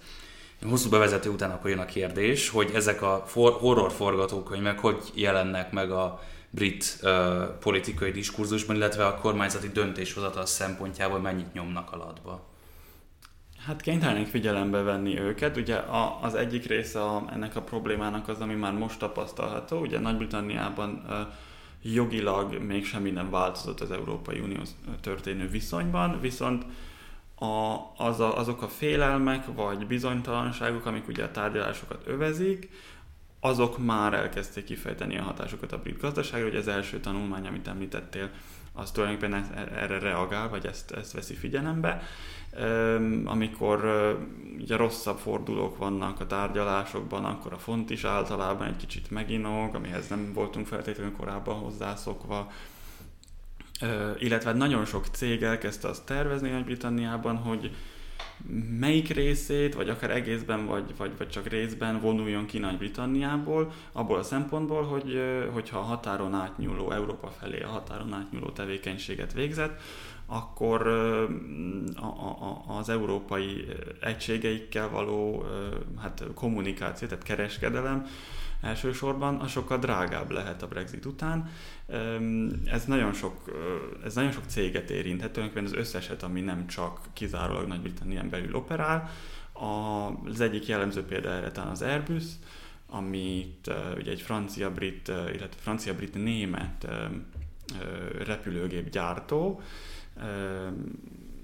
Hosszú 0.69 0.91
bevezető 0.91 1.31
után 1.31 1.51
akkor 1.51 1.71
jön 1.71 1.79
a 1.79 1.85
kérdés, 1.85 2.49
hogy 2.49 2.71
ezek 2.75 3.03
a 3.03 3.25
for- 3.27 3.61
horror 3.61 3.93
forgatókönyvek 3.93 4.79
hogy 4.79 4.99
jelennek 5.15 5.73
meg 5.73 5.91
a 5.91 6.21
brit 6.51 6.99
uh, 7.03 7.11
politikai 7.61 8.11
diskurzusban, 8.11 8.77
illetve 8.77 9.07
a 9.07 9.15
kormányzati 9.15 9.69
döntéshozatal 9.69 10.47
szempontjából 10.47 11.19
mennyit 11.19 11.53
nyomnak 11.53 11.93
alatba? 11.93 12.49
Hát 13.67 13.81
kénytelenek 13.81 14.27
figyelembe 14.27 14.83
venni 14.83 15.19
őket. 15.19 15.57
Ugye 15.57 15.77
a, 15.77 16.19
az 16.23 16.35
egyik 16.35 16.67
része 16.67 17.03
a, 17.03 17.25
ennek 17.33 17.57
a 17.57 17.63
problémának 17.63 18.29
az, 18.29 18.41
ami 18.41 18.55
már 18.55 18.73
most 18.73 18.99
tapasztalható. 18.99 19.81
Ugye 19.81 19.99
Nagy-Britanniában 19.99 21.05
uh, 21.09 21.15
jogilag 21.83 22.59
még 22.59 22.85
semmi 22.87 23.11
nem 23.11 23.31
változott 23.31 23.81
az 23.81 23.91
Európai 23.91 24.41
Unió 24.41 24.61
történő 25.01 25.49
viszonyban, 25.49 26.21
viszont 26.21 26.65
a, 27.35 27.77
az 27.97 28.21
a, 28.21 28.39
azok 28.39 28.63
a 28.63 28.69
félelmek 28.69 29.47
vagy 29.55 29.87
bizonytalanságok, 29.87 30.87
amik 30.87 31.09
ugye 31.09 31.25
a 31.25 31.31
tárgyalásokat 31.31 32.03
övezik, 32.07 32.71
azok 33.41 33.85
már 33.85 34.15
elkezdték 34.15 34.65
kifejteni 34.65 35.19
a 35.19 35.23
hatásokat 35.23 35.73
a 35.73 35.79
brit 35.79 36.01
gazdaságra, 36.01 36.47
hogy 36.47 36.57
az 36.57 36.69
első 36.69 37.01
tanulmány, 37.01 37.47
amit 37.47 37.69
említettél, 37.69 38.31
az 38.73 38.91
tulajdonképpen 38.91 39.55
erre 39.75 39.99
reagál, 39.99 40.49
vagy 40.49 40.67
ezt, 40.67 40.91
ezt 40.91 41.13
veszi 41.13 41.35
figyelembe 41.35 42.03
amikor 43.25 43.85
ugye 44.59 44.77
rosszabb 44.77 45.19
fordulók 45.19 45.77
vannak 45.77 46.21
a 46.21 46.27
tárgyalásokban, 46.27 47.25
akkor 47.25 47.53
a 47.53 47.59
font 47.59 47.91
is 47.91 48.05
általában 48.05 48.67
egy 48.67 48.77
kicsit 48.77 49.11
meginog, 49.11 49.75
amihez 49.75 50.09
nem 50.09 50.33
voltunk 50.33 50.67
feltétlenül 50.67 51.17
korábban 51.17 51.55
hozzászokva. 51.55 52.51
Illetve 54.19 54.53
nagyon 54.53 54.85
sok 54.85 55.07
cég 55.07 55.43
elkezdte 55.43 55.89
azt 55.89 56.07
tervezni 56.07 56.51
Nagy-Britanniában, 56.51 57.37
hogy 57.37 57.71
melyik 58.79 59.09
részét, 59.09 59.75
vagy 59.75 59.89
akár 59.89 60.11
egészben, 60.11 60.67
vagy, 60.67 60.95
vagy, 60.97 61.13
vagy 61.19 61.29
csak 61.29 61.47
részben 61.47 62.01
vonuljon 62.01 62.47
ki 62.47 62.59
Nagy-Britanniából, 62.59 63.73
abból 63.93 64.19
a 64.19 64.23
szempontból, 64.23 64.83
hogy 64.83 65.23
hogyha 65.53 65.79
a 65.79 65.83
határon 65.83 66.35
átnyúló, 66.35 66.91
Európa 66.91 67.29
felé 67.29 67.63
a 67.63 67.69
határon 67.69 68.13
átnyúló 68.13 68.51
tevékenységet 68.51 69.33
végzett, 69.33 69.81
akkor 70.33 70.87
az 72.79 72.89
európai 72.89 73.67
egységeikkel 74.01 74.89
való 74.89 75.45
hát 76.01 76.25
kommunikáció, 76.35 77.09
tehát 77.09 77.25
kereskedelem 77.25 78.07
elsősorban, 78.61 79.37
az 79.37 79.51
sokkal 79.51 79.79
drágább 79.79 80.31
lehet 80.31 80.63
a 80.63 80.69
Brexit 80.69 81.05
után. 81.05 81.51
Ez 82.65 82.85
nagyon 82.85 83.13
sok, 83.13 83.35
ez 84.05 84.15
nagyon 84.15 84.33
sok 84.33 84.45
céget 84.47 84.91
érinthet, 84.91 85.33
tulajdonképpen 85.33 85.73
az 85.73 85.87
összeset, 85.87 86.23
ami 86.23 86.41
nem 86.41 86.67
csak 86.67 87.01
kizárólag 87.13 87.67
Nagy-Britannián 87.67 88.31
belül 88.31 88.55
operál. 88.55 89.11
Az 90.25 90.41
egyik 90.41 90.67
jellemző 90.67 91.03
példa 91.05 91.29
erre 91.31 91.51
talán 91.51 91.71
az 91.71 91.83
Airbus, 91.83 92.25
amit 92.87 93.71
ugye 93.97 94.11
egy 94.11 94.21
francia-brit, 94.21 95.09
illetve 95.09 95.61
francia-brit-német 95.61 96.87
repülőgép 98.25 98.91
gyártó, 98.91 99.61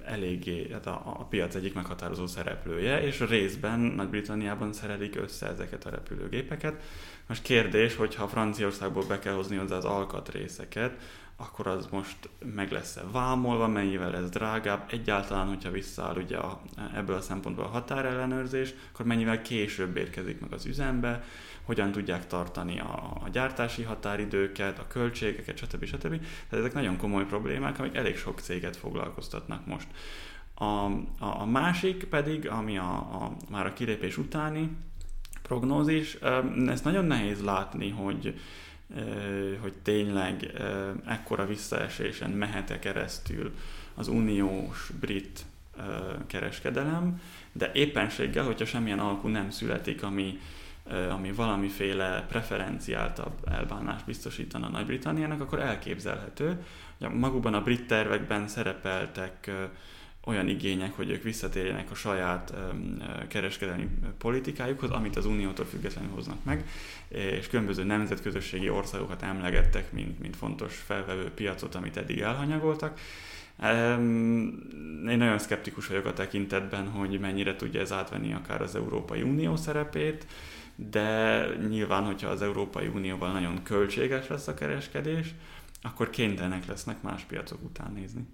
eléggé 0.05 0.68
hát 0.72 0.87
a, 0.87 1.03
a 1.05 1.24
piac 1.24 1.55
egyik 1.55 1.74
meghatározó 1.74 2.27
szereplője, 2.27 3.03
és 3.03 3.20
részben 3.20 3.81
Nagy-Britanniában 3.81 4.72
szerelik 4.72 5.16
össze 5.16 5.47
ezeket 5.47 5.85
a 5.85 5.91
repülőgépeket. 5.91 6.83
Most 7.27 7.43
kérdés, 7.43 7.97
hogy 7.97 8.14
ha 8.14 8.29
Franciaországból 8.29 9.05
be 9.09 9.18
kell 9.18 9.35
hozni 9.35 9.57
hozzá 9.57 9.77
az 9.77 9.85
alkatrészeket, 9.85 11.01
akkor 11.37 11.66
az 11.66 11.87
most 11.91 12.16
meg 12.55 12.70
lesz-e 12.70 13.03
vámolva, 13.12 13.68
mennyivel 13.68 14.16
ez 14.16 14.31
drágább, 14.31 14.89
egyáltalán, 14.91 15.47
hogyha 15.47 15.70
visszaáll 15.70 16.16
ugye 16.16 16.37
a, 16.37 16.61
ebből 16.95 17.16
a 17.16 17.20
szempontból 17.20 17.64
a 17.64 17.68
határellenőrzés, 17.68 18.74
akkor 18.93 19.07
mennyivel 19.07 19.43
később 19.43 19.97
érkezik 19.97 20.41
meg 20.41 20.53
az 20.53 20.66
üzembe, 20.66 21.24
hogyan 21.67 21.93
tudják 21.93 22.27
tartani 22.27 22.81
a, 22.81 23.19
a 23.25 23.29
gyártási 23.33 23.83
határidőket, 23.83 24.79
a 24.79 24.87
költségeket, 24.87 25.57
stb. 25.57 25.85
stb. 25.85 26.21
Tehát 26.49 26.64
ezek 26.64 26.73
nagyon 26.73 26.97
komoly 26.97 27.25
problémák, 27.25 27.79
amik 27.79 27.95
elég 27.95 28.17
sok 28.17 28.41
céget 28.41 28.77
foglalkoztatnak 28.77 29.67
most. 29.67 29.87
A, 30.55 30.64
a, 30.64 30.95
a 31.19 31.45
másik 31.45 32.05
pedig, 32.05 32.49
ami 32.49 32.79
a, 32.79 32.93
a, 32.93 33.37
már 33.51 33.67
a 33.67 33.73
kilépés 33.73 34.17
utáni 34.17 34.71
prognózis, 35.43 36.19
ezt 36.67 36.85
nagyon 36.85 37.05
nehéz 37.05 37.43
látni, 37.43 37.91
hogy, 37.91 38.41
hogy 39.61 39.73
tényleg 39.83 40.53
ekkora 41.07 41.47
visszaesésen 41.47 42.31
mehet-e 42.31 42.79
keresztül 42.79 43.55
az 43.95 44.09
uniós 44.09 44.91
brit 45.01 45.45
kereskedelem, 46.27 47.21
de 47.53 47.71
éppenséggel, 47.75 48.45
hogyha 48.45 48.64
semmilyen 48.64 48.99
alkú 48.99 49.29
nem 49.29 49.51
születik, 49.51 50.03
ami, 50.03 50.39
ami 51.11 51.32
valamiféle 51.32 52.26
preferenciáltabb 52.28 53.32
elbánást 53.51 54.05
biztosítana 54.05 54.68
Nagy-Britanniának, 54.68 55.41
akkor 55.41 55.61
elképzelhető. 55.61 56.64
hogy 56.99 57.09
magukban 57.09 57.55
a 57.55 57.62
brit 57.62 57.87
tervekben 57.87 58.49
szerepeltek 58.49 59.51
olyan 60.26 60.49
igények, 60.49 60.97
hogy 60.97 61.11
ők 61.11 61.22
visszatérjenek 61.22 61.91
a 61.91 61.95
saját 61.95 62.55
kereskedelmi 63.28 63.89
politikájukhoz, 64.18 64.91
amit 64.91 65.16
az 65.16 65.26
Uniótól 65.26 65.64
függetlenül 65.64 66.11
hoznak 66.11 66.45
meg, 66.45 66.68
és 67.09 67.47
különböző 67.47 67.84
nemzetközösségi 67.84 68.68
országokat 68.68 69.22
emlegettek, 69.22 69.93
mint, 69.93 70.18
mint 70.18 70.37
fontos 70.37 70.76
felvevő 70.76 71.30
piacot, 71.30 71.74
amit 71.74 71.97
eddig 71.97 72.20
elhanyagoltak. 72.20 73.01
Én 75.09 75.18
nagyon 75.18 75.39
szkeptikus 75.39 75.87
vagyok 75.87 76.07
a 76.07 76.12
tekintetben, 76.12 76.89
hogy 76.89 77.20
mennyire 77.20 77.57
tudja 77.57 77.80
ez 77.80 77.93
átvenni 77.93 78.32
akár 78.32 78.62
az 78.62 78.74
Európai 78.74 79.22
Unió 79.22 79.57
szerepét, 79.57 80.26
de 80.77 81.47
nyilván, 81.68 82.05
hogyha 82.05 82.29
az 82.29 82.43
Európai 82.43 82.87
Unióban 82.87 83.33
nagyon 83.33 83.62
költséges 83.62 84.29
lesz 84.29 84.49
a 84.49 84.55
kereskedés, 84.55 85.35
akkor 85.83 86.11
kénytelenek 86.11 86.66
lesznek 86.66 87.03
más 87.03 87.22
piacok 87.22 87.62
után 87.62 87.93
nézni. 87.93 88.27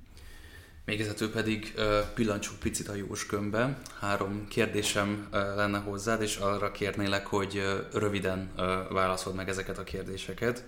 Végezetül 0.85 1.31
pedig 1.31 1.75
pillancsuk 2.15 2.59
picit 2.59 2.89
a 2.89 2.95
jóskömbe. 2.95 3.79
Három 4.01 4.49
kérdésem 4.49 5.29
lenne 5.31 5.79
hozzád, 5.79 6.23
és 6.23 6.37
arra 6.37 6.71
kérnélek, 6.71 7.27
hogy 7.27 7.63
röviden 7.93 8.53
válaszold 8.91 9.37
meg 9.37 9.49
ezeket 9.49 9.79
a 9.79 9.83
kérdéseket. 9.83 10.65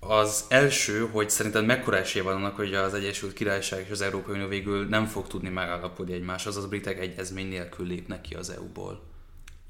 Az 0.00 0.44
első, 0.48 1.08
hogy 1.12 1.30
szerinted 1.30 1.66
mekkora 1.66 1.96
esély 1.96 2.22
van 2.22 2.34
annak, 2.34 2.56
hogy 2.56 2.74
az 2.74 2.94
Egyesült 2.94 3.32
Királyság 3.32 3.84
és 3.84 3.90
az 3.90 4.00
Európai 4.00 4.34
Unió 4.34 4.48
végül 4.48 4.86
nem 4.86 5.06
fog 5.06 5.26
tudni 5.26 5.48
megállapodni 5.48 6.14
egymás, 6.14 6.46
azaz 6.46 6.64
a 6.64 6.68
britek 6.68 6.98
egyezmény 6.98 7.48
nélkül 7.48 7.86
lépnek 7.86 8.20
ki 8.20 8.34
az 8.34 8.50
EU-ból? 8.50 9.15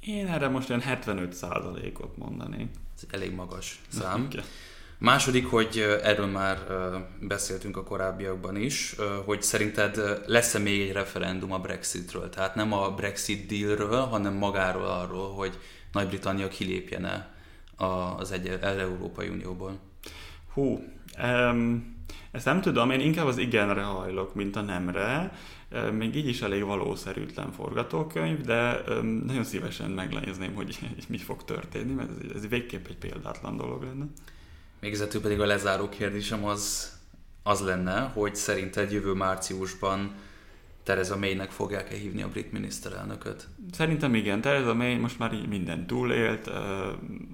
Én 0.07 0.27
erre 0.27 0.49
most 0.49 0.71
olyan 0.71 0.83
75%-ot 0.87 2.17
mondanék. 2.17 2.69
Ez 2.97 3.03
elég 3.11 3.35
magas 3.35 3.81
szám. 3.89 4.25
Okay. 4.25 4.45
Második, 4.99 5.47
hogy 5.47 5.99
erről 6.03 6.27
már 6.27 6.59
beszéltünk 7.21 7.77
a 7.77 7.83
korábbiakban 7.83 8.57
is, 8.57 8.95
hogy 9.25 9.43
szerinted 9.43 10.23
lesz-e 10.27 10.59
még 10.59 10.81
egy 10.81 10.93
referendum 10.93 11.53
a 11.53 11.59
Brexitről? 11.59 12.29
Tehát 12.29 12.55
nem 12.55 12.73
a 12.73 12.91
Brexit 12.91 13.47
dealről, 13.47 14.01
hanem 14.01 14.35
magáról 14.35 14.87
arról, 14.87 15.33
hogy 15.33 15.59
Nagy-Britannia 15.93 16.49
kilépjene 16.49 17.35
az 18.17 18.33
egy 18.33 18.49
Európai 18.49 19.29
Unióból. 19.29 19.79
Hú, 20.53 20.85
um, 21.23 21.97
ezt 22.31 22.45
nem 22.45 22.61
tudom, 22.61 22.91
én 22.91 23.01
inkább 23.01 23.27
az 23.27 23.39
igenre 23.39 23.83
hajlok, 23.83 24.35
mint 24.35 24.57
a 24.57 24.61
nemre. 24.61 25.33
Még 25.93 26.17
így 26.17 26.29
is 26.29 26.43
elég 26.43 26.65
valószerűtlen 26.65 27.53
forgatókönyv, 27.53 28.41
de 28.41 28.83
nagyon 29.03 29.45
szívesen 29.45 29.91
megnézném, 29.91 30.55
hogy 30.55 30.79
mi 31.09 31.19
fog 31.19 31.45
történni, 31.45 31.93
mert 31.93 32.11
ez, 32.11 32.31
ez 32.35 32.49
végképp 32.49 32.87
egy 32.87 32.97
példátlan 32.97 33.57
dolog 33.57 33.83
lenne. 33.83 34.07
Végezetül 34.81 35.21
pedig 35.21 35.41
a 35.41 35.47
lezáró 35.47 35.89
kérdésem 35.89 36.45
az, 36.45 36.93
az 37.43 37.61
lenne, 37.61 38.01
hogy 38.01 38.37
szerinted 38.37 38.93
jövő 38.93 39.13
márciusban 39.13 40.15
Tereza 40.87 41.17
May-nek 41.17 41.51
fogják-e 41.51 41.95
hívni 41.95 42.23
a 42.23 42.29
brit 42.29 42.53
miniszterelnököt? 42.53 43.49
Szerintem 43.73 44.15
igen. 44.15 44.41
Tereza 44.41 44.75
May 44.75 44.97
most 44.97 45.19
már 45.19 45.33
így 45.33 45.49
minden 45.49 45.87
túlélt. 45.87 46.51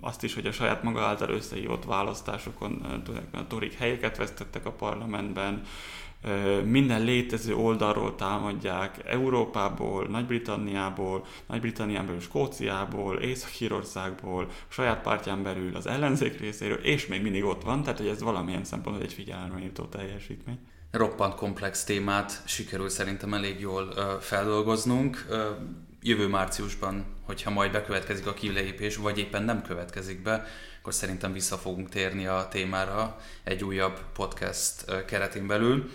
Azt 0.01 0.23
is, 0.23 0.35
hogy 0.35 0.47
a 0.47 0.53
saját 0.53 0.83
maga 0.83 1.01
által 1.01 1.31
összehívott 1.31 1.85
választásokon 1.85 3.03
a 3.33 3.47
torik 3.47 3.73
helyeket 3.73 4.17
vesztettek 4.17 4.67
a 4.67 4.71
parlamentben 4.71 5.63
minden 6.65 7.03
létező 7.03 7.55
oldalról 7.55 8.15
támadják, 8.15 9.01
Európából, 9.05 10.07
Nagy-Britanniából, 10.07 11.27
Nagy-Britanniából, 11.47 12.21
Skóciából, 12.21 13.17
Észak-Hírországból, 13.17 14.49
saját 14.69 15.03
pártján 15.03 15.43
belül, 15.43 15.77
az 15.77 15.87
ellenzék 15.87 16.41
részéről, 16.41 16.79
és 16.79 17.07
még 17.07 17.23
mindig 17.23 17.45
ott 17.45 17.63
van, 17.63 17.83
tehát 17.83 17.99
hogy 17.99 18.09
ez 18.09 18.23
valamilyen 18.23 18.65
szempontból 18.65 19.05
egy 19.05 19.13
figyelemre 19.13 19.71
teljesítmény. 19.91 20.59
Roppant 20.91 21.35
komplex 21.35 21.85
témát 21.85 22.43
sikerül 22.47 22.89
szerintem 22.89 23.35
elég 23.35 23.61
jól 23.61 23.95
feldolgoznunk. 24.21 25.27
Jövő 26.03 26.29
márciusban, 26.29 27.05
hogyha 27.27 27.51
majd 27.51 27.73
bekövetkezik 27.73 28.27
a 28.27 28.35
kilépés, 28.35 28.97
vagy 28.97 29.19
éppen 29.19 29.43
nem 29.43 29.63
következik 29.63 30.23
be, 30.23 30.47
akkor 30.81 30.95
szerintem 30.95 31.33
vissza 31.33 31.57
fogunk 31.57 31.89
térni 31.89 32.27
a 32.27 32.49
témára 32.51 33.19
egy 33.45 33.65
újabb 33.65 34.01
podcast 34.13 35.05
keretén 35.07 35.47
belül. 35.47 35.91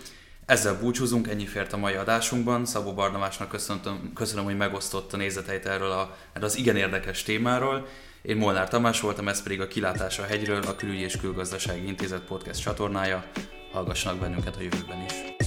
Ezzel 0.48 0.80
búcsúzunk, 0.80 1.28
ennyi 1.28 1.46
fért 1.46 1.74
a 1.74 1.78
mai 1.78 1.94
adásunkban. 1.94 2.66
Szabó 2.66 2.94
Barnavásnak 2.94 3.50
köszönöm, 3.50 4.12
köszönöm 4.14 4.44
hogy 4.44 4.58
megosztott 4.58 5.14
a 5.14 5.18
nézeteit 5.18 5.66
erről, 5.66 5.92
a, 5.92 6.16
erről 6.34 6.48
az 6.48 6.58
igen 6.58 6.76
érdekes 6.76 7.24
témáról. 7.24 7.88
Én 8.22 8.38
Molnár 8.38 8.70
Tamás 8.70 9.02
voltam, 9.02 9.28
ez 9.28 9.44
pedig 9.44 9.62
a 9.62 9.68
Kilátás 9.68 10.20
a 10.20 10.24
hegyről, 10.24 10.62
a 10.62 10.76
Külügyi 10.76 11.02
és 11.04 11.18
Külgazdasági 11.18 11.88
Intézet 11.88 12.22
podcast 12.22 12.62
csatornája. 12.62 13.24
Hallgassanak 13.72 14.20
bennünket 14.20 14.56
a 14.56 14.62
jövőben 14.62 15.06
is. 15.06 15.47